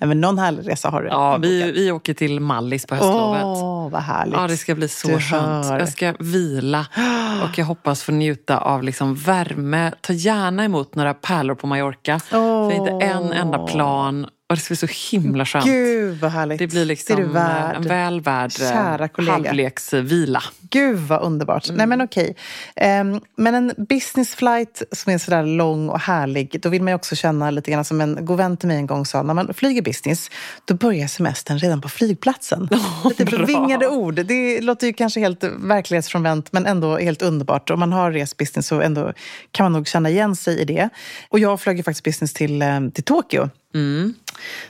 nej. 0.00 0.08
Men 0.08 0.20
någon 0.20 0.38
härlig 0.38 0.68
resa 0.68 0.88
har 0.90 1.02
du. 1.02 1.08
ja, 1.08 1.36
vi, 1.36 1.72
vi 1.72 1.92
åker 1.92 2.14
till 2.14 2.40
Mallis 2.40 2.86
på 2.86 2.94
höstlovet. 2.94 3.42
Åh, 3.44 3.90
vad 3.90 4.02
härligt. 4.02 4.34
Ja, 4.34 4.46
det 4.46 4.56
ska 4.56 4.74
bli 4.74 4.88
så 4.88 5.08
Du 5.08 5.20
skönt. 5.20 5.66
hör. 5.66 5.78
Jag 5.78 5.88
ska 5.88 6.14
vila 6.18 6.86
och 7.44 7.58
jag 7.58 7.64
hoppas 7.64 8.02
få 8.02 8.12
njuta 8.12 8.58
av 8.58 8.82
liksom 8.82 9.14
värme. 9.14 9.92
Ta 10.00 10.12
gärna 10.12 10.64
emot 10.64 10.94
några 10.94 11.14
pärlor 11.14 11.54
på 11.54 11.66
Mallorca. 11.66 12.20
För 12.20 12.72
inte 12.72 13.06
en 13.06 13.32
enda 13.32 13.58
plan. 13.58 14.26
Och 14.52 14.56
det 14.56 14.62
ska 14.62 14.72
bli 14.72 14.76
så 14.76 15.16
himla 15.16 15.46
skönt. 15.46 15.64
Gud 15.64 16.20
vad 16.20 16.30
härligt. 16.30 16.58
Det 16.58 16.66
blir 16.66 16.80
Det 16.80 16.84
liksom 16.84 17.16
du 17.16 17.24
värd. 17.24 17.76
en 17.76 17.82
väl 17.82 18.20
värd 18.20 18.50
eh, 18.62 19.28
halvleksvila. 19.28 20.42
Gud 20.60 20.98
vad 20.98 21.22
underbart. 21.22 21.68
Mm. 21.68 21.76
Nej 21.76 21.86
men 21.86 22.00
okej. 22.00 22.36
Ehm, 22.76 23.20
men 23.36 23.54
en 23.54 23.72
business 23.88 24.34
flight 24.34 24.82
som 24.92 25.12
är 25.12 25.18
sådär 25.18 25.42
lång 25.42 25.88
och 25.88 26.00
härlig, 26.00 26.60
då 26.62 26.68
vill 26.68 26.82
man 26.82 26.90
ju 26.90 26.94
också 26.94 27.16
känna 27.16 27.50
lite 27.50 27.70
grann 27.70 27.84
som 27.84 28.00
en 28.00 28.24
god 28.24 28.38
vän 28.38 28.56
till 28.56 28.68
mig 28.68 28.76
en 28.76 28.86
gång 28.86 29.06
sa, 29.06 29.22
när 29.22 29.34
man 29.34 29.54
flyger 29.54 29.82
business, 29.82 30.30
då 30.64 30.74
börjar 30.74 31.06
semestern 31.06 31.58
redan 31.58 31.80
på 31.80 31.88
flygplatsen. 31.88 32.68
lite 33.04 33.24
bra. 33.24 33.88
ord. 33.90 34.14
Det 34.14 34.60
låter 34.60 34.86
ju 34.86 34.92
kanske 34.92 35.20
helt 35.20 35.44
verklighetsfrånvänt, 35.44 36.52
men 36.52 36.66
ändå 36.66 36.96
helt 36.98 37.22
underbart. 37.22 37.70
Om 37.70 37.80
man 37.80 37.92
har 37.92 38.12
rest 38.12 38.36
business 38.36 38.66
så 38.66 38.80
ändå 38.80 39.12
kan 39.50 39.64
man 39.64 39.72
nog 39.72 39.88
känna 39.88 40.10
igen 40.10 40.36
sig 40.36 40.60
i 40.60 40.64
det. 40.64 40.88
Och 41.28 41.38
jag 41.38 41.60
flög 41.60 41.76
ju 41.76 41.82
faktiskt 41.82 42.04
business 42.04 42.32
till, 42.32 42.62
eh, 42.62 42.80
till 42.94 43.04
Tokyo. 43.04 43.48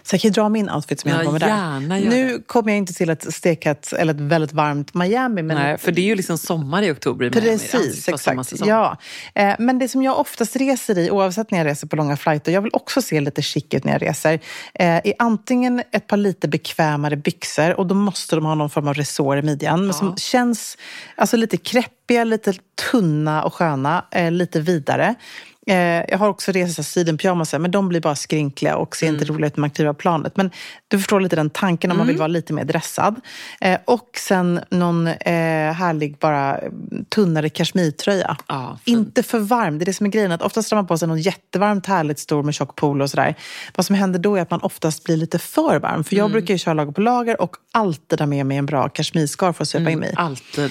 Så 0.03 0.15
jag 0.15 0.21
kan 0.21 0.29
ju 0.29 0.33
dra 0.33 0.49
min 0.49 0.71
outfit 0.71 1.01
som 1.01 1.11
jag 1.11 1.23
Mm. 1.23 1.35
Ja, 1.35 1.41
på 1.41 1.47
gärna 1.47 1.95
där. 1.95 2.11
Nu 2.11 2.43
kommer 2.47 2.73
jag 2.73 2.79
inte 2.79 2.93
till 2.93 3.11
ett 3.11 3.35
stekhett 3.35 3.93
eller 3.93 4.15
ett 4.15 4.21
väldigt 4.21 4.53
varmt 4.53 4.95
Miami. 4.95 5.43
Men 5.43 5.57
Nej, 5.57 5.79
för 5.79 5.93
det 5.93 6.01
är 6.01 6.07
ju 6.07 6.15
liksom 6.15 6.39
sommar 6.39 6.83
i 6.83 6.91
oktober 6.91 7.27
i 7.27 7.31
Miami. 7.31 7.59
Precis, 7.59 8.09
vara 8.09 8.15
exakt. 8.15 8.67
Ja. 8.67 8.97
Eh, 9.35 9.55
men 9.59 9.79
det 9.79 9.89
som 9.89 10.03
jag 10.03 10.19
oftast 10.19 10.57
reser 10.57 10.99
i, 10.99 11.11
oavsett 11.11 11.51
när 11.51 11.59
jag 11.59 11.67
reser 11.67 11.87
på 11.87 11.97
långa 11.97 12.17
flighter, 12.17 12.53
jag 12.53 12.63
vill 12.63 12.71
också 12.75 13.03
se 13.03 13.21
lite 13.21 13.43
chic 13.43 13.65
ut 13.71 13.85
när 13.85 13.93
jag 13.93 14.03
reser, 14.03 14.35
eh, 14.75 14.87
är 14.87 15.15
antingen 15.19 15.83
ett 15.93 16.07
par 16.07 16.17
lite 16.17 16.49
bekvämare 16.49 17.17
byxor 17.17 17.81
och 17.81 17.87
då 17.87 17.95
måste 17.95 18.37
de 18.37 18.45
ha 18.45 18.55
någon 18.55 18.71
form 18.71 18.89
av 18.89 18.95
resår 18.95 19.39
i 19.39 19.43
midjan, 19.43 19.85
men 19.85 19.95
som 19.95 20.17
känns 20.17 20.79
alltså, 21.17 21.37
lite 21.37 21.57
kräppiga, 21.57 22.25
lite 22.25 22.55
tunna 22.91 23.43
och 23.43 23.55
sköna, 23.55 24.05
eh, 24.11 24.31
lite 24.31 24.61
vidare. 24.61 25.15
Eh, 25.67 25.77
jag 26.09 26.19
har 26.19 26.29
också 26.29 26.53
rest 26.53 26.85
sidenpyjamasar, 26.85 27.59
men 27.59 27.71
de 27.71 27.89
blir 27.89 28.01
bara 28.01 28.15
skrynkliga 28.17 28.77
och 28.77 28.97
ser 28.97 29.07
inte 29.07 29.25
roliga 29.25 29.47
ut 29.47 29.57
när 29.57 29.61
man 29.61 29.71
kliver 29.71 29.89
av 29.89 29.95
planet. 29.95 30.37
Men 30.37 30.51
du 30.89 30.99
förstår 30.99 31.21
lite 31.21 31.37
den 31.37 31.51
tanken 31.51 31.91
om 31.91 31.97
man 31.99 32.07
vill 32.07 32.17
vara 32.17 32.29
lite 32.29 32.53
mer 32.53 32.65
dressad. 32.65 33.21
Eh, 33.61 33.79
och 33.85 34.09
sen 34.19 34.61
någon 34.71 35.07
eh, 35.07 35.73
härlig, 35.73 36.19
bara 36.19 36.61
tunnare 37.09 37.49
kashmirtröja. 37.49 38.37
Ja, 38.47 38.79
fint. 38.85 38.99
inte 38.99 39.23
för 39.23 39.39
varm, 39.39 39.79
det 39.79 39.83
är 39.83 39.87
det 39.87 39.93
som 39.93 40.07
är 40.07 40.11
grejen. 40.11 40.33
Att 40.33 40.43
oftast 40.43 40.71
drar 40.71 40.77
man 40.77 40.87
på 40.87 40.99
sig 40.99 41.09
någon 41.09 41.21
jättevarmt 41.21 41.87
härligt 41.87 42.19
stor 42.19 42.43
med 42.43 42.55
tjock 42.55 42.77
polo 42.77 43.05
och 43.05 43.11
sådär. 43.11 43.35
Vad 43.77 43.87
som 43.87 43.97
händer 43.97 44.19
då 44.19 44.37
är 44.37 44.43
att 44.43 44.51
man 44.51 44.61
oftast 44.63 45.05
blir 45.05 45.17
lite 45.17 45.39
för 45.39 45.79
varm. 45.79 46.05
För 46.05 46.17
jag 46.17 46.25
Mm. 46.25 46.33
brukar 46.33 46.55
ju 46.55 46.59
köra 46.59 46.75
lager 46.75 46.93
på 46.93 47.01
lager 47.01 47.41
och 47.43 47.57
alltid 47.73 48.19
ha 48.21 48.27
med 48.27 48.47
mig 48.47 48.57
en 48.57 48.67
bra 48.67 48.89
kashmirscarf 48.89 49.57
för 49.57 49.63
att 49.65 49.69
svepa 49.69 49.91
in 49.91 49.99
mig 49.99 50.09
i. 50.11 50.13
Alltid. 50.17 50.65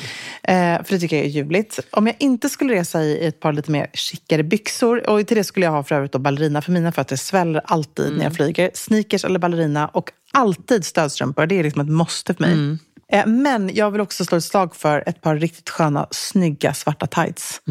Eh, 0.44 0.54
för 0.84 0.86
det 0.90 1.00
tycker 1.00 1.16
jag 1.16 1.26
är 1.26 1.30
ljuvligt. 1.30 1.80
Om 1.92 2.08
jag 2.08 2.16
inte 2.20 2.50
skulle 2.50 2.74
resa 2.74 3.04
i 3.04 3.26
ett 3.28 3.40
par 3.40 3.54
lite 3.54 3.72
mer 3.72 3.88
chicare 3.94 4.44
byxor, 4.44 4.81
och 4.88 5.28
till 5.28 5.38
det 5.38 5.44
skulle 5.44 5.66
jag 5.66 5.74
ha 5.74 5.84
för 5.84 5.96
övrigt 5.96 6.12
då 6.12 6.20
ballerina, 6.20 6.62
för 6.62 6.72
mina 6.72 6.92
fötter 6.92 7.16
sväller 7.16 7.62
alltid 7.66 8.18
när 8.18 8.24
jag 8.24 8.36
flyger. 8.36 8.72
Sneakers 8.74 9.26
eller 9.26 9.40
ballerina 9.40 9.88
och 9.88 10.12
alltid 10.34 10.86
stödstrumpor. 10.86 11.46
Det 11.46 11.60
är 11.60 11.64
liksom 11.64 11.82
ett 11.82 11.90
måste 11.90 12.34
för 12.34 12.44
mig. 12.44 12.78
Eh, 13.14 13.26
Men 13.28 13.72
jag 13.74 13.92
vill 13.92 14.02
också 14.02 14.26
slå 14.26 14.38
ett 14.38 14.44
slag 14.44 14.76
för 14.76 15.04
ett 15.06 15.22
par 15.22 15.36
riktigt 15.36 15.70
sköna, 15.70 16.08
snygga 16.12 16.74
svarta 16.74 17.08
tights. 17.08 17.62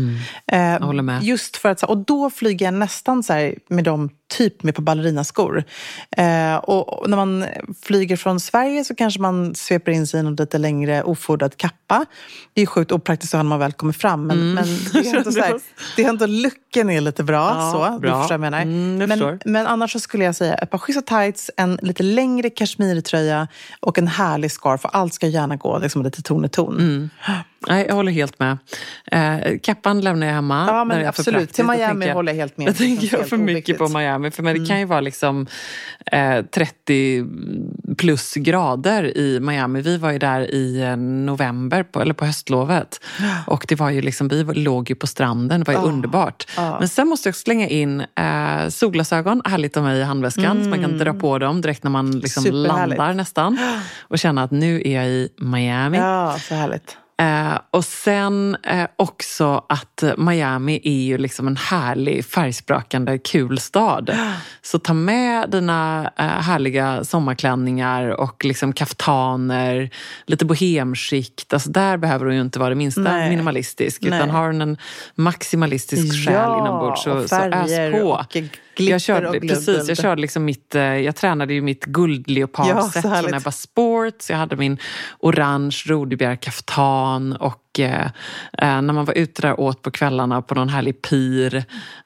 Eh, 0.53 0.59
Jag 0.61 0.81
håller 0.81 1.03
med. 1.03 1.23
Just 1.23 1.57
för 1.57 1.69
att, 1.69 1.83
och 1.83 1.99
då 1.99 2.31
flyger 2.31 2.67
jag 2.67 2.75
nästan 2.75 3.23
så 3.23 3.33
här 3.33 3.55
med 3.69 3.85
dem 3.85 4.11
typ 4.31 4.63
med 4.63 4.75
på 4.75 4.83
ballerinaskor. 4.83 5.65
Eh, 6.17 6.57
och, 6.57 7.11
när 7.11 7.17
man 7.17 7.45
flyger 7.83 8.17
från 8.17 8.41
Sverige 8.41 8.85
så 8.85 8.95
kanske 8.95 9.21
man 9.21 9.55
sveper 9.55 9.93
in 9.93 10.07
sig 10.07 10.21
i 10.21 10.23
någon 10.23 10.37
lite 10.37 10.59
längre 10.59 11.03
ofodrad 11.03 11.57
kappa. 11.57 12.07
Det 12.55 12.63
är 12.63 12.67
sjukt 12.67 12.93
opraktiskt 12.93 13.35
när 13.35 13.43
man 13.43 13.59
väl 13.59 13.73
kommer 13.73 13.93
fram. 13.93 14.27
Men, 14.27 14.55
men 14.55 14.65
det, 14.93 14.99
är 14.99 15.17
ändå 15.17 15.33
så 15.33 15.41
här, 15.41 15.61
det 15.97 16.05
är 16.05 16.09
ändå 16.09 16.27
looken 16.27 16.91
är 16.91 17.01
lite 17.01 17.23
bra. 17.23 17.57
Ja, 17.59 17.73
så, 17.73 17.95
Du 17.95 18.01
bra. 18.01 18.21
förstår 18.21 18.39
vad 18.39 18.47
jag 18.47 18.53
menar. 18.53 18.63
Mm, 18.63 19.01
jag 19.01 19.09
men, 19.09 19.19
förstår. 19.19 19.39
men 19.45 19.67
annars 19.67 19.93
så 19.93 20.01
skulle 20.01 20.25
jag 20.25 20.35
säga 20.35 20.55
ett 20.55 20.71
par 20.71 20.79
schyssta 20.79 21.03
tights, 21.03 21.51
en 21.57 21.79
lite 21.83 22.03
längre 22.03 22.51
kashmirtröja 22.51 23.49
och 23.81 23.99
en 23.99 24.07
härlig 24.09 24.53
scarf. 24.53 24.85
Och 24.85 24.97
allt 24.97 25.15
ska 25.15 25.27
gärna 25.27 25.57
gå 25.57 25.79
liksom, 25.79 26.03
lite 26.03 26.23
ton 26.23 26.45
i 26.45 26.49
ton. 26.49 26.79
Mm. 26.79 27.11
Nej, 27.69 27.85
jag 27.89 27.95
håller 27.95 28.13
helt 28.13 28.39
med. 28.39 28.59
Eh, 29.13 29.59
kappan 29.63 30.01
lämnar 30.01 30.27
jag 30.27 30.35
hemma. 30.35 30.65
Ja, 30.69 30.85
men 30.85 31.07
absolut. 31.07 31.53
Till 31.53 31.65
Miami 31.65 32.07
jag- 32.07 32.15
håller 32.15 32.33
jag 32.33 32.37
helt 32.41 32.59
med. 32.59 32.69
Jag 32.69 32.77
tänker 32.77 33.09
helt 33.17 33.29
för 33.29 33.37
mycket 33.37 33.79
på 33.79 33.85
oviktigt. 33.85 33.99
Miami. 33.99 34.31
För 34.31 34.43
men 34.43 34.63
det 34.63 34.69
kan 34.69 34.79
ju 34.79 34.85
vara 34.85 35.01
liksom 35.01 35.47
eh, 36.13 36.45
30 36.45 37.25
plus 37.99 38.35
grader 38.35 39.17
i 39.19 39.41
Miami. 39.41 39.81
Vi 39.81 39.97
var 39.97 40.11
ju 40.11 40.19
där 40.19 40.41
i 40.55 40.81
eh, 40.83 40.97
november, 40.97 41.83
på, 41.83 42.01
eller 42.01 42.15
på 42.15 42.25
höstlovet. 42.25 43.01
Och 43.47 43.65
det 43.69 43.75
var 43.75 43.91
ju 43.91 44.01
liksom, 44.03 44.29
vi 44.29 44.45
låg 44.45 44.91
ju 44.91 44.95
på 44.97 45.07
stranden, 45.07 45.61
det 45.61 45.73
var 45.73 45.81
ju 45.83 45.89
underbart. 45.89 46.47
Men 46.57 46.89
sen 46.89 47.09
måste 47.09 47.29
jag 47.29 47.37
slänga 47.37 47.69
in 47.69 48.01
eh, 48.01 48.69
solglasögon, 48.69 49.43
härligt 49.45 49.77
att 49.77 49.83
ha 49.83 49.93
i 49.93 50.03
handväskan. 50.03 50.63
Så 50.65 50.69
man 50.69 50.81
kan 50.83 50.99
dra 50.99 51.15
på 51.15 51.39
dem 51.39 51.61
direkt 51.61 51.83
när 51.85 51.91
man 51.91 52.11
liksom 52.11 52.45
landar 52.53 53.15
nästan. 53.15 53.59
Och 54.01 54.19
känna 54.19 54.43
att 54.43 54.51
nu 54.51 54.83
är 54.85 54.95
jag 54.95 55.07
i 55.09 55.29
Miami. 55.39 55.99
Ja, 55.99 56.37
så 56.41 56.55
härligt. 56.55 56.97
Eh, 57.21 57.59
och 57.71 57.85
sen 57.85 58.57
eh, 58.63 58.87
också 58.97 59.65
att 59.69 60.05
Miami 60.17 60.81
är 60.85 61.03
ju 61.05 61.19
liksom 61.19 61.47
en 61.47 61.57
härlig, 61.57 62.25
färgsprakande, 62.25 63.19
kul 63.19 63.59
stad. 63.59 64.17
Så 64.63 64.79
ta 64.79 64.95
med 64.95 65.51
dina 65.51 66.11
eh, 66.19 66.25
härliga 66.25 67.05
sommarklänningar 67.05 68.09
och 68.09 68.45
liksom 68.45 68.73
kaftaner, 68.73 69.91
lite 70.27 70.45
bohemskikt. 70.45 71.53
Alltså 71.53 71.71
där 71.71 71.97
behöver 71.97 72.27
du 72.27 72.35
ju 72.35 72.41
inte 72.41 72.59
vara 72.59 72.69
det 72.69 72.75
minsta 72.75 73.01
Nej. 73.01 73.31
minimalistisk. 73.31 74.03
Nej. 74.03 74.19
Utan 74.19 74.31
har 74.31 74.53
du 74.53 74.63
en 74.63 74.77
maximalistisk 75.15 76.27
själ 76.27 76.35
Ja, 76.35 76.59
inombords 76.59 77.03
så, 77.03 77.13
och 77.13 77.29
så 77.29 77.37
ös 77.37 77.93
på. 77.93 78.09
och 78.09 78.37
glitter 78.81 78.93
jag 78.93 79.01
körde, 79.01 79.29
och 79.29 79.35
glögg. 79.35 79.51
precis, 79.51 79.89
jag 79.89 79.97
körde 79.97 80.21
liksom 80.21 80.45
mitt, 80.45 80.75
eh, 80.75 80.83
jag 80.83 81.17
tränade 81.17 81.55
ju 81.55 81.63
mitt 81.63 81.85
guldleopardset 81.85 82.95
Ja, 82.95 83.01
från 83.01 83.13
härligt. 83.13 83.35
Ebba 83.35 83.51
Sports. 83.51 84.31
Jag 84.31 84.37
hade 84.37 84.57
min 84.57 84.79
orange 85.19 85.83
rodebjärkaftan 85.87 87.33
och 87.33 87.81
eh, 87.81 88.07
eh, 88.59 88.83
när 88.83 88.93
man 88.93 89.05
var 89.05 89.19
ute 89.19 89.43
där 89.43 89.61
åt 89.61 89.83
på 89.83 89.91
kvällarna 89.91 90.43
på 90.43 90.55
någon 90.55 90.69
härlig 90.69 91.03
pir, 91.03 91.65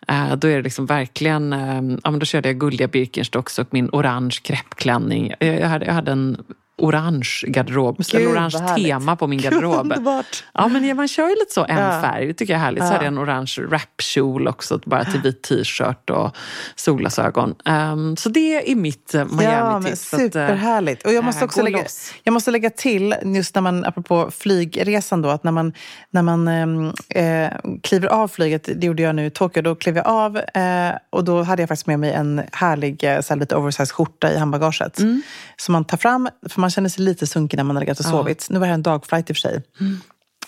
eh, 0.09 0.37
då 0.37 0.49
är 0.49 0.57
det 0.57 0.63
liksom 0.63 0.87
verkligen, 0.87 1.53
eh, 1.53 1.99
ja 2.05 2.11
men 2.11 2.19
då 2.19 2.27
körde 2.27 2.49
jag 2.49 2.59
guldiga 2.59 2.89
Birkenstocks 2.89 3.59
och 3.59 3.69
min 3.71 3.89
orange 3.93 4.37
kreppklänning. 4.43 5.35
Jag, 5.41 5.61
jag, 5.61 5.69
hade, 5.69 5.87
jag 5.87 5.93
hade 5.93 6.13
en 6.13 6.37
orange 6.79 7.29
garderob, 7.47 7.97
Gud, 7.99 8.15
eller 8.15 8.27
vad 8.27 8.37
orange 8.37 8.75
tema 8.77 9.17
på 9.17 9.27
min 9.27 9.41
garderob. 9.41 9.81
underbart. 9.81 10.45
Ja, 10.55 10.69
men 10.69 10.85
ja, 10.85 10.95
man 10.95 11.09
kör 11.09 11.29
ju 11.29 11.35
lite 11.35 11.53
så, 11.55 11.65
en 11.65 11.77
Ja. 11.79 12.01
färg. 12.01 12.27
Det 12.27 12.35
tycker 12.35 12.53
jag 12.53 12.61
är 12.61 12.65
härligt. 12.65 12.83
Så 12.83 12.87
hade 12.93 13.05
jag 13.05 13.13
en 13.13 13.19
orange 13.19 13.55
wrapkjol 13.69 14.49
också, 14.49 14.81
bara 14.87 15.05
till 15.05 15.21
vit 15.21 15.43
t-shirt 15.43 16.11
och 16.11 16.37
solglasögon. 16.77 17.55
Ehm, 17.65 18.17
så 18.17 18.29
det 18.29 18.71
är 18.71 18.77
mitt 18.77 19.15
eh, 19.15 19.21
Ja, 19.21 19.27
Miami-tips. 19.37 20.15
Att, 20.15 20.21
eh, 20.21 20.25
superhärligt. 20.25 21.07
Och 21.07 21.13
jag 21.13 21.25
måste 21.25 21.41
eh, 21.41 21.45
också 21.45 21.63
lägga, 21.63 21.79
loss. 21.83 22.13
jag 22.23 22.33
måste 22.33 22.51
lägga 22.51 22.71
till, 22.71 23.15
just 23.23 23.55
när 23.55 23.63
man, 23.63 23.85
apropå 23.85 24.31
flygresan 24.31 25.23
då, 25.23 25.29
att 25.29 25.45
när 25.45 25.53
man, 25.53 25.73
när 26.11 26.23
man 26.23 26.49
eh, 27.09 27.49
kliver 27.83 28.09
av 28.09 28.29
flyget, 28.29 28.69
det 28.77 28.87
gjorde 28.87 29.03
jag 29.03 29.15
nu 29.15 29.27
i 29.27 29.31
Tokyo, 29.31 29.63
då 29.63 29.75
klev 29.75 29.97
jag 29.97 30.07
av 30.07 30.37
eh, 30.37 30.93
och 31.11 31.25
då 31.25 31.43
hade 31.43 31.63
jag 31.63 31.69
faktiskt 31.69 31.87
med 31.87 32.01
mig 32.01 32.13
en 32.13 32.43
härlig, 32.53 33.01
så 33.01 33.35
här 33.35 33.37
lite 33.37 33.57
oversized 33.57 33.93
skjorta 33.93 34.33
i 34.33 34.39
handbagaget. 34.39 34.99
Mm. 34.99 35.23
Som 35.57 35.73
man 35.73 35.85
tar 35.85 35.97
fram, 35.97 36.29
för 36.49 36.61
man 36.65 36.71
känner 36.71 36.89
sig 36.89 37.05
lite 37.05 37.27
sunkig 37.27 37.57
när 37.57 37.65
man 37.65 37.77
har 37.77 37.81
legat 37.81 37.99
och 37.99 38.05
sovit. 38.05 38.47
Nu 38.51 38.59
var 38.59 38.67
det 38.67 38.71
här 38.71 38.75
en 38.75 38.83
dagflight 38.83 39.31
i 39.31 39.33
och 39.33 39.37
för 39.37 39.41
sig. 39.41 39.63
Mm. 39.81 40.01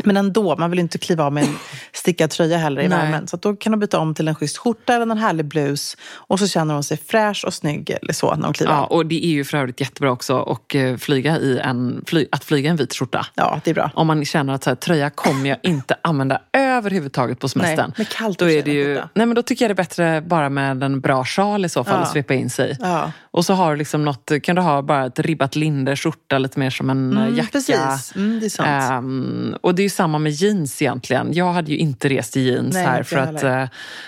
Men 0.05 0.17
ändå, 0.17 0.57
man 0.57 0.71
vill 0.71 0.79
inte 0.81 0.99
kliva 0.99 1.25
av 1.25 1.33
med 1.33 1.45
en 1.45 1.57
stickad 1.93 2.31
tröja 2.31 2.59
heller 2.59 2.83
i 2.83 2.89
Nej. 2.89 2.99
värmen. 2.99 3.27
Så 3.29 3.37
att 3.37 3.43
då 3.43 3.57
kan 3.57 3.73
de 3.73 3.81
byta 3.81 3.99
om 3.99 4.15
till 4.15 4.29
en 4.29 4.35
schysst 4.35 4.57
skjorta 4.59 4.95
eller 4.95 5.03
en 5.03 5.19
härlig 5.19 5.47
blus. 5.47 5.97
Och 6.15 6.39
så 6.39 6.49
känner 6.49 6.75
de 6.75 6.83
sig 6.83 6.97
fräsch 7.07 7.45
och 7.47 7.55
snygg 7.55 7.91
eller 8.03 8.13
så 8.13 8.35
när 8.35 8.43
de 8.43 8.53
kliver 8.53 8.73
Ja, 8.73 8.85
och 8.85 9.07
det 9.07 9.25
är 9.27 9.31
ju 9.31 9.45
för 9.45 9.59
övrigt 9.59 9.81
jättebra 9.81 10.11
också 10.11 10.37
och 10.37 10.75
eh, 10.77 10.97
flyga 10.97 11.39
i 11.39 11.59
en, 11.59 12.05
fly, 12.07 12.27
att 12.33 12.45
flyga 12.45 12.71
en 12.71 12.77
vit 12.77 12.95
skjorta. 12.95 13.27
Ja, 13.35 13.61
det 13.65 13.71
är 13.71 13.75
bra. 13.75 13.91
Om 13.95 14.07
man 14.07 14.25
känner 14.25 14.53
att 14.55 14.65
så 14.65 14.71
här, 14.71 14.75
tröja 14.75 15.11
kommer 15.11 15.49
jag 15.51 15.59
inte 15.63 15.97
använda 16.03 16.41
överhuvudtaget 16.53 17.39
på 17.41 17.49
semestern. 17.49 17.77
Nej, 17.87 17.95
men 17.97 18.07
kallt 18.07 18.39
då, 18.39 18.51
är 18.51 18.63
det 18.63 18.73
ju, 18.73 18.95
nej, 18.95 19.27
men 19.27 19.35
då 19.35 19.43
tycker 19.43 19.65
jag 19.65 19.71
det 19.71 19.73
är 19.73 19.85
bättre 19.85 20.21
bara 20.21 20.49
med 20.49 20.83
en 20.83 21.01
bra 21.01 21.25
sjal 21.25 21.65
i 21.65 21.69
så 21.69 21.85
fall 21.85 21.95
Ja. 21.95 22.01
och 22.01 22.09
svepa 22.09 22.35
in 22.35 22.51
sig. 22.51 22.77
Ja. 22.81 23.13
Och 23.31 23.45
så 23.45 23.55
har 23.55 23.71
du 23.71 23.77
liksom 23.77 24.05
något, 24.05 24.31
kan 24.43 24.57
du 24.57 24.63
ha 24.63 24.83
bara 24.83 25.07
ett 25.07 25.19
ribbat 25.19 25.57
linne, 25.57 25.97
skjorta, 25.97 26.39
lite 26.39 26.59
mer 26.59 26.71
som 26.71 26.91
en 26.91 27.13
Mm, 27.17 27.37
jacka. 27.37 27.49
precis. 27.53 28.13
Mm, 28.17 28.41
det 28.41 28.47
är 28.47 28.51
sant. 28.51 28.69
Ehm, 28.93 29.55
och 29.61 29.75
det 29.75 29.86
ju 29.87 29.91
samma 29.91 30.19
med 30.19 30.33
jeans 30.33 30.83
egentligen. 30.83 31.33
Jag 31.33 31.53
hade 31.53 31.71
ju 31.73 31.79
inte 31.79 32.09
rest 32.09 32.37
i 32.37 32.41
jeans 32.41 32.75
Nej, 32.75 32.85
här 32.87 33.03
för 33.03 33.17
att 33.17 33.43
eh, 33.43 33.65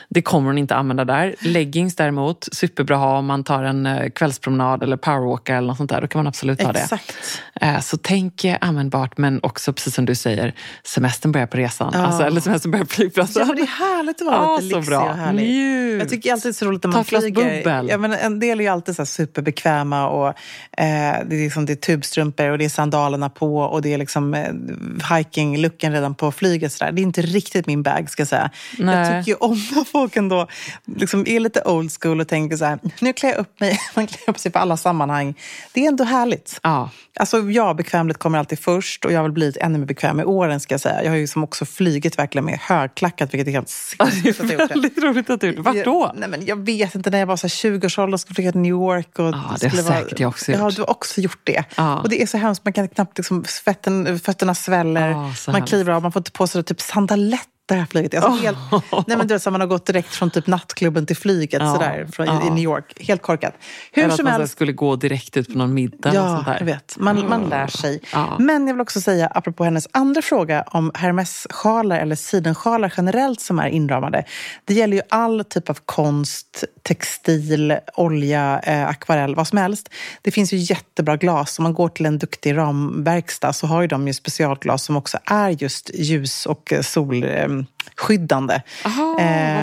det 0.09 0.23
kommer 0.23 0.47
hon 0.47 0.59
inte 0.59 0.75
använda 0.75 1.05
där. 1.05 1.35
Leggings 1.41 1.97
däremot, 1.97 2.49
superbra 2.53 2.97
att 2.97 3.03
ha 3.03 3.19
om 3.19 3.27
man 3.27 3.45
tar 3.45 3.63
en 3.65 3.87
eh, 3.87 4.09
kvällspromenad 4.11 4.83
eller 4.83 4.97
powerwalker 4.97 5.55
eller 5.55 5.69
något 5.69 5.77
sånt 5.77 5.91
där. 5.91 6.01
Då 6.01 6.07
kan 6.07 6.19
man 6.19 6.27
absolut 6.27 6.63
ha 6.63 6.73
det. 6.73 6.99
Eh, 7.61 7.81
Så 7.81 7.97
tänk 7.97 8.45
eh, 8.45 8.57
användbart, 8.61 9.19
men 9.19 9.41
också 9.43 9.73
precis 9.73 9.95
som 9.95 10.05
du 10.05 10.15
säger, 10.15 10.55
semestern 10.85 11.33
börjar 11.33 11.47
på 11.47 11.57
resan. 11.57 11.95
Alltså, 11.95 12.23
eller 12.23 12.41
semestern 12.41 12.71
börjar 12.73 12.85
på 12.85 12.91
flygplatsen. 12.95 13.41
Ja, 13.41 13.47
men 13.47 13.57
det 13.57 13.63
är 13.63 13.97
härligt 13.97 14.21
att 14.21 14.27
vara 14.27 14.37
Ja, 14.37 14.57
lite 14.61 14.71
så 14.71 14.77
lyxig 14.77 14.91
bra. 14.93 15.11
och 15.11 15.17
härlig. 15.17 15.43
Njut. 15.49 15.99
Jag 16.01 16.09
tycker 16.09 16.33
alltid 16.33 16.51
det 16.51 16.51
är 16.51 16.53
så 16.53 16.67
roligt 16.67 16.85
när 16.85 16.91
Ta 16.93 16.99
man 16.99 17.05
glas 17.05 17.23
flyger. 17.23 17.83
Ja, 17.89 17.99
men 17.99 18.13
en 18.13 18.41
del 18.41 18.61
är 18.61 18.65
ju 18.65 18.71
alltid 18.71 18.97
så 18.97 19.07
superbekväma 19.07 20.09
och 20.09 20.29
eh, 20.29 20.35
det, 21.27 21.37
är 21.37 21.45
liksom, 21.45 21.67
det 21.67 21.73
är 21.73 21.77
tubstrumpor 21.77 22.51
och 22.51 22.59
det 22.59 22.65
är 22.65 22.69
sandalerna 22.69 23.29
på 23.31 23.59
och 23.59 23.83
det 23.83 23.95
är 23.95 23.99
liksom 23.99 24.35
eh, 24.35 24.53
hiking-looken 25.69 25.93
redan 25.93 26.15
på 26.15 26.33
flyget. 26.33 26.73
Så 26.73 26.85
där. 26.85 26.93
Det 26.93 27.01
är 27.01 27.03
inte 27.03 27.23
riktigt 27.23 27.67
min 27.67 27.83
bag 27.83 28.11
ska 28.11 28.21
jag 28.21 28.29
säga. 28.29 28.51
Nej. 28.79 28.97
Jag 28.97 29.07
tycker 29.25 29.33
ju 29.33 29.37
om 29.49 29.51
när 29.75 29.85
folk 29.85 30.17
ändå 30.17 30.47
liksom 30.97 31.27
är 31.27 31.41
lite 31.41 31.63
old 31.65 31.91
school 32.01 32.21
och 32.21 32.29
tänker 32.29 32.57
så 32.57 32.65
här, 32.65 32.79
nu 33.01 33.13
klär 33.13 33.31
jag 33.31 33.39
upp 33.39 33.61
mig. 33.61 33.81
Man 33.95 34.07
klär 34.07 34.31
upp 34.31 34.39
sig 34.39 34.53
på 34.53 34.59
alla 34.59 34.77
sammanhang. 34.77 35.35
Det 35.73 35.85
är 35.85 35.89
ändå 35.89 36.05
härligt. 36.05 36.61
Ja. 36.63 36.91
Alltså 37.21 37.39
ja, 37.51 37.75
bekvämlighet 37.75 38.19
kommer 38.19 38.39
alltid 38.39 38.59
först 38.59 39.05
och 39.05 39.13
jag 39.13 39.19
har 39.19 39.23
väl 39.23 39.33
blivit 39.33 39.57
ännu 39.57 39.79
mer 39.79 39.87
bekväm 39.87 40.17
med 40.17 40.27
åren 40.27 40.61
ska 40.61 40.75
jag 40.75 40.81
säga. 40.81 41.03
Jag 41.05 41.11
har 41.11 41.17
ju 41.17 41.27
som 41.27 41.45
också 41.45 41.65
flygit 41.65 42.19
verkligen 42.19 42.45
med 42.45 42.59
högklackat 42.63 43.35
vilket 43.35 43.49
är 43.49 43.53
helt 43.53 43.73
Ja, 43.99 44.05
det 44.05 44.11
sinnessjukt 44.11 44.41
att 44.41 44.51
jag 44.51 44.55
är 44.55 44.61
gjort 44.61 44.69
det. 44.69 44.75
väldigt 44.75 44.99
roligt 45.05 45.31
att 45.31 45.41
du 45.41 45.47
gjorde 45.47 45.63
Vart 45.63 45.85
då? 45.85 46.11
Jag, 46.15 46.21
nej, 46.21 46.29
men 46.29 46.47
jag 46.47 46.57
vet 46.65 46.95
inte, 46.95 47.11
när 47.11 47.19
jag 47.19 47.27
var 47.27 47.37
så 47.37 47.47
här 47.47 47.49
20-årsåldern 47.79 48.15
och 48.15 48.21
skulle 48.21 48.35
flyga 48.35 48.53
till 48.53 48.61
New 48.61 48.71
York. 48.71 49.19
Och 49.19 49.25
Ja, 49.25 49.57
det 49.61 49.69
har 49.69 49.83
vara- 49.83 49.95
säkert 50.03 50.21
jag 50.21 50.29
också 50.29 50.53
Ja, 50.53 50.59
gjort. 50.65 50.77
du 50.77 50.83
har 50.83 50.91
också 50.91 51.21
gjort 51.21 51.41
det. 51.45 51.65
Ja. 51.77 51.97
Och 52.01 52.09
det 52.09 52.23
är 52.23 52.27
så 52.27 52.39
hemskt, 52.39 52.65
man 52.65 52.73
kan 52.73 52.89
knappt 52.89 53.19
liksom, 53.19 53.45
fötten, 53.45 54.19
fötterna 54.21 54.55
sväller, 54.55 55.09
Ja, 55.11 55.33
man 55.59 55.61
hemskt. 55.63 55.71
kliver 55.71 55.93
av, 55.93 56.03
man 56.03 56.13
får 56.13 56.21
inte 56.21 56.31
på 56.33 56.47
sig 56.47 56.63
typ 56.65 56.81
sandaletter 56.81 57.49
det 57.69 57.75
här 57.75 57.87
flyget. 57.87 58.15
Alltså, 58.25 58.43
helt, 58.45 58.59
nej, 59.07 59.17
men 59.17 59.27
du 59.27 59.35
vet, 59.35 59.43
så 59.43 59.51
man 59.51 59.61
har 59.61 59.69
gått 59.69 59.87
direkt 59.87 60.09
från 60.15 60.31
typ 60.31 60.47
nattklubben 60.47 61.07
till 61.07 61.17
flyget 61.17 61.63
Ja, 61.63 61.73
sådär, 61.75 62.09
från, 62.13 62.27
i- 62.27 62.29
ja. 62.31 62.47
i 62.47 62.51
New 62.51 62.65
York. 62.65 62.93
Helt 63.01 63.23
korkat. 63.23 63.55
Hur 63.93 64.03
Eller 64.03 64.11
att 64.13 64.17
som 64.17 64.25
man 64.25 64.33
här 64.33 64.39
helst. 64.39 64.53
skulle 64.55 64.73
gå 64.73 64.97
direkt 64.97 65.37
ut 65.37 65.53
på 65.53 65.59
någon 65.59 65.75
middag. 65.75 66.15
Ja, 66.15 66.45
jag 66.59 66.67
vet. 66.67 66.95
Man, 66.99 67.29
man 67.29 67.43
lär 67.43 67.67
sig. 67.67 68.01
Ja. 68.13 68.37
Men 68.39 68.67
jag 68.67 68.75
vill 68.75 68.81
också 68.81 69.01
säga, 69.01 69.27
apropå 69.27 69.65
hennes 69.65 69.89
andra 69.91 70.23
fråga 70.23 70.63
om 70.67 70.91
Hermes-sjalar 70.95 71.99
eller 72.01 72.17
sidensjalar 72.17 72.93
generellt 72.97 73.41
som 73.41 73.59
är 73.59 73.69
inramade. 73.69 74.25
Det 74.65 74.75
gäller 74.75 74.97
ju 74.97 75.03
all 75.09 75.45
typ 75.45 75.71
av 75.71 75.79
konst, 75.85 76.65
textil, 76.89 77.77
olja, 77.95 78.61
eh, 78.63 78.89
akvarell, 78.89 79.35
vad 79.35 79.49
som 79.49 79.59
helst. 79.59 79.89
Det 80.23 80.31
finns 80.31 80.53
ju 80.53 80.57
jättebra 80.57 81.17
glas. 81.17 81.59
Om 81.59 81.63
man 81.63 81.75
går 81.75 81.89
till 81.89 82.07
en 82.07 82.19
duktig 82.19 82.57
ramverkstad 82.57 83.53
så 83.53 83.67
har 83.67 83.81
ju 83.81 83.87
de 83.87 84.07
ju 84.07 84.15
specialglas 84.15 84.85
som 84.85 84.97
också 84.97 85.19
är 85.25 85.51
just 85.51 85.91
ljus 85.95 86.47
och 86.47 86.73
eh, 86.73 86.81
eh 87.25 87.49
solskyddande. 87.99 88.61
Aha, 88.85 89.17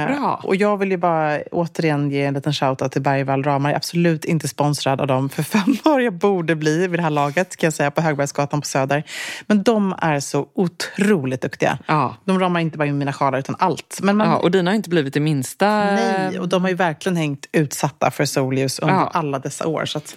vad 0.08 0.18
bra. 0.18 0.42
Och 0.44 0.56
jag 0.56 0.78
vill 0.78 0.92
ju 0.92 0.98
bara 0.98 1.40
återigen 1.52 2.12
ge 2.12 2.26
en 2.26 2.34
liten 2.34 2.54
shoutout 2.54 2.92
till 2.92 3.02
Bergvall 3.02 3.44
Ramar. 3.44 3.70
Jag 3.70 3.74
är 3.74 3.78
absolut 3.78 4.26
inte 4.26 4.48
sponsrad 4.48 5.02
av 5.02 5.08
dem 5.08 5.30
för 5.30 5.44
fem 5.44 5.76
år. 5.86 6.02
Jag 6.02 6.14
borde 6.14 6.56
bli 6.56 6.88
vid 6.88 7.00
det 7.00 7.04
här 7.04 7.10
laget, 7.10 7.56
kan 7.58 7.68
jag 7.68 7.74
säga, 7.74 7.92
på 7.92 8.02
Högbergsgatan 8.02 8.62
på 8.62 8.68
Söder. 8.68 9.04
Men 9.48 9.64
de 9.64 9.96
är 10.02 10.20
så 10.20 10.48
otroligt 10.56 11.42
duktiga. 11.42 11.78
Ja. 11.88 12.16
De 12.26 12.40
ramar 12.40 12.60
inte 12.60 12.78
bara 12.78 12.88
in 12.88 12.98
mina 12.98 13.14
sjalar 13.14 13.40
utan 13.40 13.56
allt. 13.60 14.00
Men 14.04 14.18
man, 14.18 14.28
Ja, 14.28 14.36
och 14.38 14.52
dina 14.52 14.72
har 14.72 14.76
inte 14.76 14.90
blivit 14.90 15.14
det 15.14 15.20
minsta... 15.20 15.68
Nej, 15.86 16.40
och 16.40 16.50
de 16.50 16.62
har 16.62 16.70
ju 16.70 16.76
verkligen 16.76 17.16
hängt 17.16 17.46
utsatta 17.52 18.12
för 18.12 18.26
solljus 18.26 18.80
under 18.80 18.96
Ja. 18.96 19.10
alla 19.14 19.40
dessa 19.40 19.68
år. 19.68 19.86
Så 19.86 19.98
att, 19.98 20.16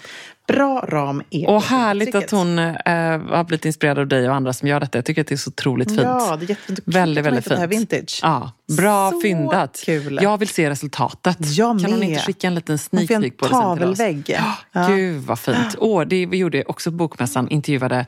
bra 0.48 0.84
ram 0.88 1.22
är 1.30 1.48
Och 1.50 1.62
härligt 1.62 2.14
att 2.14 2.30
hon 2.30 2.58
eh, 2.58 2.74
har 2.84 3.44
blivit 3.44 3.64
inspirerad 3.64 3.98
av 3.98 4.06
dig 4.06 4.28
och 4.28 4.34
andra 4.34 4.52
som 4.52 4.68
gör 4.68 4.80
detta. 4.80 4.98
Jag 4.98 5.04
tycker 5.04 5.20
att 5.20 5.26
det 5.26 5.34
är 5.34 5.36
så 5.36 5.48
otroligt 5.48 5.88
fint. 5.88 6.02
Ja, 6.02 6.36
det 6.40 6.44
är 6.44 6.48
jättefint. 6.48 6.80
Väldigt, 6.84 7.24
väldigt 7.24 7.44
fint. 7.44 7.54
Det 7.54 7.60
här 7.60 7.66
vintage. 7.66 8.20
Ja, 8.22 8.52
bra 8.76 9.10
Så 9.10 9.20
fyndat. 9.20 9.82
kul. 9.86 10.18
Jag 10.22 10.38
vill 10.38 10.48
se 10.48 10.70
resultatet. 10.70 11.36
Jag 11.40 11.80
kan 11.80 11.92
hon 11.92 12.02
inte 12.02 12.20
skicka 12.22 12.46
en 12.46 12.54
liten 12.54 12.78
sneak 12.78 13.08
peek 13.08 13.36
på 13.36 13.44
det 13.48 13.54
sen 13.54 13.76
till 13.78 13.86
oss? 13.86 13.98
tavelvägg. 13.98 14.24
Ja. 14.26 14.54
Ja. 14.72 14.86
Gud 14.88 15.22
vad 15.22 15.38
fint. 15.38 15.76
Åh, 15.78 16.04
det 16.06 16.26
vi 16.26 16.36
gjorde 16.36 16.64
också 16.66 16.90
Bokmässan, 16.90 17.48
intervjuade 17.48 18.06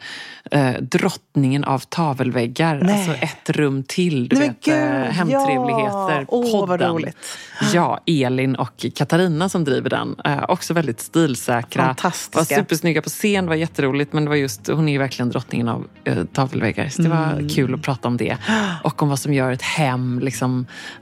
eh, 0.51 0.73
drottningen 0.81 1.65
av 1.65 1.79
tavelväggar. 1.79 2.81
Nej. 2.85 2.95
Alltså 3.09 3.25
ett 3.27 3.51
rum 3.51 3.83
till. 3.89 4.29
Du 4.29 4.37
Nej, 4.37 4.49
vet, 4.49 4.69
eh, 4.69 4.75
gud, 4.75 5.13
Hemtrevligheter, 5.13 6.21
ja. 6.21 6.25
Vad 6.29 6.51
podden. 6.69 6.91
roligt. 6.93 7.17
Ja, 7.75 8.01
Elin 8.07 8.55
och 8.57 8.87
Katarina 8.95 9.49
som 9.49 9.65
driver 9.65 9.91
den. 9.91 10.17
Eh, 10.25 10.45
också 10.49 10.75
väldigt 10.75 11.01
stilsäkra. 11.01 11.85
Fantastiska. 11.87 12.39
Var 12.39 12.45
supersnygga 12.63 13.03
på 13.03 13.09
scen, 13.11 13.47
var 13.47 13.55
jätteroligt. 13.55 14.13
Men 14.13 14.25
det 14.25 14.29
var 14.29 14.37
just, 14.37 14.67
hon 14.69 14.89
är 14.89 14.93
ju 14.93 14.99
verkligen 14.99 15.31
drottningen 15.31 15.69
av 15.69 15.87
eh, 16.05 16.25
tavelväggar. 16.25 16.89
Så 16.89 17.03
det 17.03 17.09
var 17.09 17.31
Mm. 17.33 17.49
kul 17.49 17.75
att 17.75 17.83
prata 17.83 18.09
om 18.09 18.17
det. 18.17 18.37
Och 18.85 19.03
om 19.03 19.09
vad 19.09 19.19
som 19.19 19.35
gör 19.35 19.53
ett 19.53 19.63
hem, 19.63 20.19
liksom, 20.23 20.50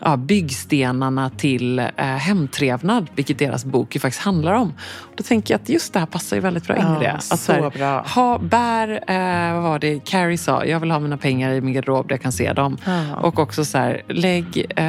ja, 0.01 0.17
byggstenarna 0.17 1.31
till 1.31 1.79
eh, 1.79 2.05
hemtrevnad. 2.05 3.07
Vilket 3.15 3.39
deras 3.39 3.65
bok 3.65 3.95
ju 3.95 4.01
faktiskt 4.01 4.23
handlar 4.25 4.53
om. 4.55 4.73
Då 5.17 5.23
tänker 5.23 5.55
jag 5.55 5.61
att 5.61 5.69
just 5.69 5.93
det 5.93 5.99
här 5.99 6.07
passar 6.07 6.37
ju 6.37 6.41
väldigt 6.43 6.67
bra 6.67 6.77
in 6.77 6.97
i 6.97 7.01
det. 7.05 7.13
Att, 7.13 7.41
så 7.41 7.53
här, 7.53 7.71
bra. 7.71 8.01
Ha, 8.15 8.39
bär, 8.39 8.89
eh, 9.07 9.55
vad 9.55 9.63
var 9.63 9.79
det 9.79 10.05
Carrie 10.05 10.39
sa, 10.39 10.65
jag 10.65 10.81
vill 10.81 10.91
ha 10.91 10.99
mina 10.99 11.17
pengar 11.17 11.53
i 11.53 11.61
min 11.61 11.75
garderob 11.75 12.09
där 12.09 12.15
jag 12.15 12.23
kan 12.23 12.33
se 12.33 12.53
dem. 12.53 12.77
Ja. 12.85 13.17
Och 13.17 13.39
också 13.39 13.65
så 13.65 13.79
här, 13.79 14.03
lägg, 14.09 14.67
eh, 14.77 14.85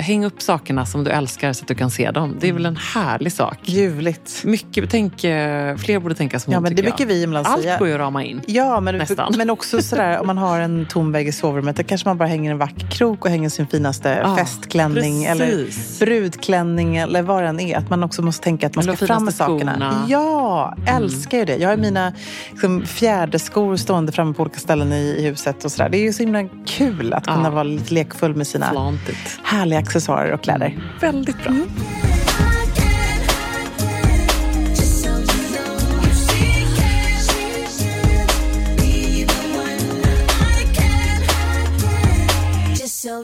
häng 0.00 0.24
upp 0.24 0.42
sakerna 0.42 0.86
som 0.86 1.04
du 1.04 1.10
älskar 1.10 1.52
så 1.52 1.62
att 1.62 1.68
du 1.68 1.74
kan 1.74 1.90
se 1.90 2.10
dem. 2.10 2.36
Det 2.40 2.48
är 2.48 2.52
väl 2.52 2.66
en 2.66 2.76
härlig 2.76 3.32
sak. 3.32 3.58
Ljuvligt. 3.62 4.44
Mycket, 4.44 4.90
tänk, 4.90 5.24
eh, 5.24 5.76
fler 5.76 5.98
borde 5.98 6.14
tänka 6.14 6.40
som 6.40 6.52
Ja, 6.52 6.56
hon, 6.56 6.62
men 6.62 6.72
det 6.72 6.76
tycker 6.82 6.90
brukar 6.96 7.04
jag. 7.04 7.16
vi 7.18 7.22
ibland 7.22 7.46
Allt 7.46 7.62
säga. 7.62 7.78
går 7.78 7.88
ju 7.88 7.94
att 7.94 8.00
rama 8.00 8.24
in. 8.24 8.40
Ja, 8.46 8.80
men, 8.80 8.98
Nästan. 8.98 9.34
men 9.36 9.50
också 9.50 9.82
sådär 9.82 10.20
om 10.20 10.26
man 10.26 10.38
har 10.38 10.60
en 10.60 10.86
tom 10.86 11.12
vägg 11.12 11.28
i 11.28 11.32
sovrummet. 11.32 11.76
Då 11.76 11.82
kanske 11.82 12.08
man 12.08 12.18
bara 12.18 12.28
hänger 12.28 12.50
en 12.50 12.58
vacker 12.58 12.86
krok 12.90 13.24
och 13.24 13.30
hänger 13.30 13.48
sin 13.48 13.66
fina 13.66 13.79
finaste 13.80 14.20
Ja, 14.22 14.36
festklänning 14.36 15.24
eller 15.24 15.46
precis. 15.46 15.98
brudklänning 15.98 16.96
eller 16.96 17.22
vad 17.22 17.42
det 17.42 17.48
än 17.48 17.60
är. 17.60 17.76
Att 17.78 17.90
man 17.90 18.04
också 18.04 18.22
måste 18.22 18.44
tänka 18.44 18.66
att 18.66 18.74
man 18.76 18.84
Eller 18.84 18.96
ska 18.96 19.06
fram 19.06 19.24
med 19.24 19.34
sakerna. 19.34 19.72
skorna. 19.72 20.04
Ja, 20.08 20.74
älskar 20.86 21.38
ju 21.38 21.44
det. 21.44 21.56
Jag 21.56 21.68
har 21.68 21.76
mina 21.76 22.12
liksom, 22.50 22.86
fjärde 22.86 23.38
skor 23.38 23.76
stående 23.76 24.12
framme 24.12 24.34
på 24.34 24.42
olika 24.42 24.58
ställen 24.60 24.92
i, 24.92 24.96
i 25.18 25.28
huset. 25.28 25.64
och 25.64 25.72
så 25.72 25.82
där. 25.82 25.88
Det 25.88 25.98
är 25.98 26.02
ju 26.02 26.12
så 26.12 26.22
himla 26.22 26.48
kul 26.66 27.12
att 27.12 27.26
kunna 27.26 27.44
Ja. 27.44 27.50
vara 27.50 27.62
lite 27.62 27.94
lekfull 27.94 28.34
med 28.36 28.46
sina 28.46 28.70
Flantigt. 28.70 29.38
härliga 29.44 29.78
accessoarer 29.78 30.32
och 30.32 30.42
kläder. 30.42 30.78
Väldigt 31.00 31.44
bra. 31.44 31.52